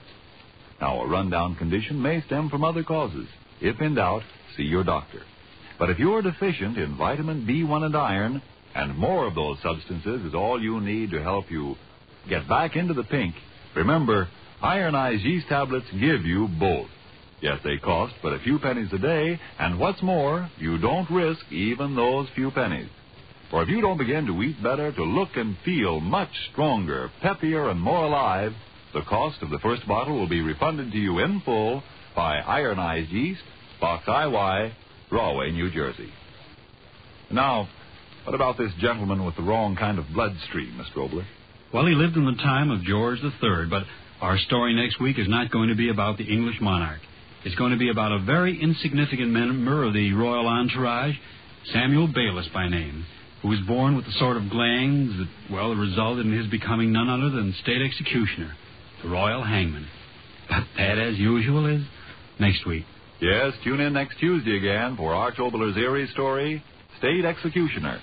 Now, 0.80 1.02
a 1.02 1.08
rundown 1.08 1.54
condition 1.54 2.02
may 2.02 2.22
stem 2.22 2.50
from 2.50 2.64
other 2.64 2.82
causes. 2.82 3.28
If 3.60 3.80
in 3.80 3.94
doubt, 3.94 4.22
see 4.56 4.64
your 4.64 4.84
doctor. 4.84 5.22
But 5.78 5.90
if 5.90 5.98
you're 5.98 6.22
deficient 6.22 6.76
in 6.76 6.96
vitamin 6.96 7.46
B1 7.46 7.84
and 7.84 7.96
iron, 7.96 8.42
and 8.74 8.98
more 8.98 9.26
of 9.26 9.34
those 9.34 9.58
substances 9.62 10.24
is 10.24 10.34
all 10.34 10.60
you 10.60 10.80
need 10.80 11.12
to 11.12 11.22
help 11.22 11.50
you 11.50 11.76
get 12.28 12.48
back 12.48 12.74
into 12.74 12.94
the 12.94 13.04
pink, 13.04 13.34
remember, 13.76 14.28
ironized 14.60 15.22
yeast 15.22 15.48
tablets 15.48 15.86
give 15.92 16.24
you 16.24 16.48
both. 16.58 16.88
Yes, 17.44 17.58
they 17.62 17.76
cost 17.76 18.14
but 18.22 18.32
a 18.32 18.38
few 18.38 18.58
pennies 18.58 18.88
a 18.94 18.98
day, 18.98 19.38
and 19.58 19.78
what's 19.78 20.02
more, 20.02 20.48
you 20.56 20.78
don't 20.78 21.10
risk 21.10 21.44
even 21.52 21.94
those 21.94 22.26
few 22.34 22.50
pennies. 22.50 22.88
For 23.50 23.62
if 23.62 23.68
you 23.68 23.82
don't 23.82 23.98
begin 23.98 24.24
to 24.28 24.42
eat 24.42 24.62
better, 24.62 24.90
to 24.90 25.04
look 25.04 25.28
and 25.36 25.54
feel 25.62 26.00
much 26.00 26.30
stronger, 26.50 27.10
peppier, 27.22 27.70
and 27.70 27.78
more 27.78 28.06
alive, 28.06 28.52
the 28.94 29.02
cost 29.02 29.42
of 29.42 29.50
the 29.50 29.58
first 29.58 29.86
bottle 29.86 30.18
will 30.18 30.26
be 30.26 30.40
refunded 30.40 30.90
to 30.92 30.96
you 30.96 31.18
in 31.18 31.42
full 31.44 31.82
by 32.16 32.38
Ironized 32.38 33.10
Yeast, 33.10 33.42
Box 33.78 34.06
IY, 34.06 34.72
Rahway, 35.12 35.50
New 35.50 35.70
Jersey. 35.70 36.08
Now, 37.30 37.68
What 38.24 38.34
about 38.34 38.56
this 38.56 38.72
gentleman 38.80 39.26
with 39.26 39.36
the 39.36 39.42
wrong 39.42 39.76
kind 39.76 39.98
of 39.98 40.06
bloodstream, 40.14 40.80
Mr. 40.80 40.96
Oboler? 41.06 41.26
Well, 41.74 41.84
he 41.84 41.92
lived 41.94 42.16
in 42.16 42.24
the 42.24 42.42
time 42.42 42.70
of 42.70 42.82
George 42.84 43.18
III, 43.22 43.66
but 43.68 43.82
our 44.22 44.38
story 44.38 44.74
next 44.74 44.98
week 44.98 45.18
is 45.18 45.28
not 45.28 45.50
going 45.50 45.68
to 45.68 45.74
be 45.74 45.90
about 45.90 46.16
the 46.16 46.24
English 46.24 46.58
monarch. 46.62 47.00
It's 47.44 47.54
going 47.56 47.72
to 47.72 47.78
be 47.78 47.90
about 47.90 48.12
a 48.12 48.24
very 48.24 48.58
insignificant 48.58 49.28
member 49.28 49.84
of 49.84 49.92
the 49.92 50.12
royal 50.14 50.48
entourage, 50.48 51.14
Samuel 51.74 52.08
Bayliss 52.08 52.48
by 52.54 52.70
name, 52.70 53.04
who 53.42 53.48
was 53.48 53.60
born 53.66 53.96
with 53.96 54.06
the 54.06 54.12
sort 54.12 54.38
of 54.38 54.48
glands 54.48 55.12
that, 55.18 55.28
well, 55.52 55.74
resulted 55.74 56.24
in 56.24 56.32
his 56.32 56.46
becoming 56.50 56.90
none 56.90 57.10
other 57.10 57.28
than 57.28 57.54
state 57.62 57.82
executioner, 57.82 58.56
the 59.02 59.10
royal 59.10 59.44
hangman. 59.44 59.86
But 60.48 60.64
that, 60.78 60.98
as 60.98 61.18
usual, 61.18 61.66
is 61.66 61.82
next 62.40 62.66
week. 62.66 62.84
Yes, 63.20 63.52
tune 63.62 63.80
in 63.80 63.92
next 63.92 64.18
Tuesday 64.18 64.56
again 64.56 64.96
for 64.96 65.12
Arch 65.12 65.38
Oboler's 65.38 65.76
eerie 65.76 66.08
story, 66.14 66.64
State 66.98 67.26
Executioner. 67.26 68.00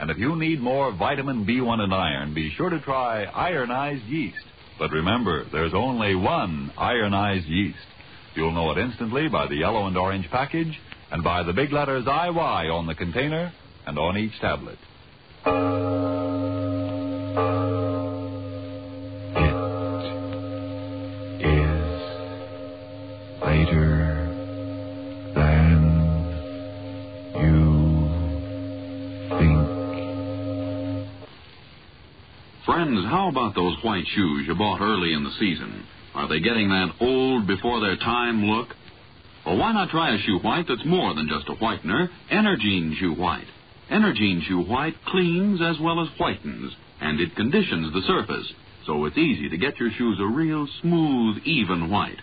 And 0.00 0.10
if 0.10 0.18
you 0.18 0.34
need 0.34 0.60
more 0.60 0.92
vitamin 0.92 1.46
B1 1.46 1.78
and 1.78 1.94
iron, 1.94 2.34
be 2.34 2.52
sure 2.56 2.70
to 2.70 2.80
try 2.80 3.22
ironized 3.22 4.04
yeast. 4.06 4.36
But 4.80 4.90
remember, 4.90 5.44
there's 5.52 5.74
only 5.74 6.16
one 6.16 6.72
ironized 6.76 7.46
yeast. 7.46 7.78
You'll 8.34 8.52
know 8.52 8.70
it 8.70 8.78
instantly 8.78 9.28
by 9.28 9.48
the 9.48 9.56
yellow 9.56 9.86
and 9.86 9.96
orange 9.96 10.28
package 10.30 10.78
and 11.10 11.24
by 11.24 11.42
the 11.42 11.52
big 11.52 11.72
letters 11.72 12.04
IY 12.04 12.72
on 12.72 12.86
the 12.86 12.94
container 12.94 13.52
and 13.86 13.98
on 13.98 14.16
each 14.16 14.38
tablet. 14.40 14.78
It 19.36 19.50
is 21.42 22.02
later 23.42 24.28
than 25.34 25.80
you 27.34 28.08
think. 29.38 29.60
Friends, 32.64 33.04
how 33.06 33.28
about 33.28 33.54
those 33.56 33.76
white 33.82 34.06
shoes 34.14 34.46
you 34.46 34.54
bought 34.54 34.80
early 34.80 35.14
in 35.14 35.24
the 35.24 35.32
season? 35.40 35.84
Are 36.14 36.28
they 36.28 36.40
getting 36.40 36.68
that 36.68 36.94
old 37.00 37.46
before 37.46 37.80
their 37.80 37.96
time 37.96 38.44
look? 38.44 38.68
Well, 39.46 39.56
why 39.56 39.72
not 39.72 39.90
try 39.90 40.14
a 40.14 40.18
shoe 40.18 40.38
white 40.38 40.66
that's 40.68 40.84
more 40.84 41.14
than 41.14 41.28
just 41.28 41.48
a 41.48 41.54
whitener? 41.62 42.08
Energine 42.30 42.96
Shoe 42.98 43.14
White. 43.14 43.46
Energine 43.90 44.42
Shoe 44.46 44.60
White 44.60 44.94
cleans 45.06 45.60
as 45.62 45.76
well 45.80 46.00
as 46.00 46.08
whitens, 46.18 46.70
and 47.00 47.20
it 47.20 47.34
conditions 47.36 47.92
the 47.92 48.02
surface, 48.06 48.52
so 48.86 49.04
it's 49.04 49.16
easy 49.16 49.48
to 49.48 49.56
get 49.56 49.78
your 49.78 49.90
shoes 49.96 50.18
a 50.20 50.26
real 50.26 50.68
smooth, 50.82 51.38
even 51.44 51.90
white. 51.90 52.18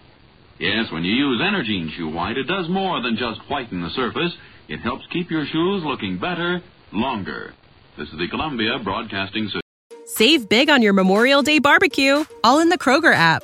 Yes, 0.60 0.91
when 0.91 1.04
you 1.04 1.13
use 1.13 1.41
Energine 1.41 1.91
Shoe 1.95 2.10
White, 2.10 2.38
it 2.38 2.47
does 2.47 2.67
more 2.69 3.02
than 3.02 3.17
just 3.17 3.39
whiten 3.50 3.82
the 3.82 3.89
surface. 3.91 4.34
It 4.67 4.80
helps 4.80 5.06
keep 5.12 5.32
your 5.32 5.45
shoes 5.45 5.84
looking 5.84 6.17
better, 6.17 6.62
longer. 6.91 7.54
This 7.97 8.10
is 8.10 8.17
the 8.17 8.28
Columbia 8.28 8.80
Broadcasting 8.84 9.45
System. 9.45 9.62
Save 10.06 10.50
big 10.50 10.69
on 10.69 10.82
your 10.82 10.93
Memorial 10.93 11.41
Day 11.41 11.60
barbecue, 11.60 12.26
all 12.43 12.60
in 12.60 12.69
the 12.69 12.78
Kroger 12.78 13.13
app. 13.13 13.43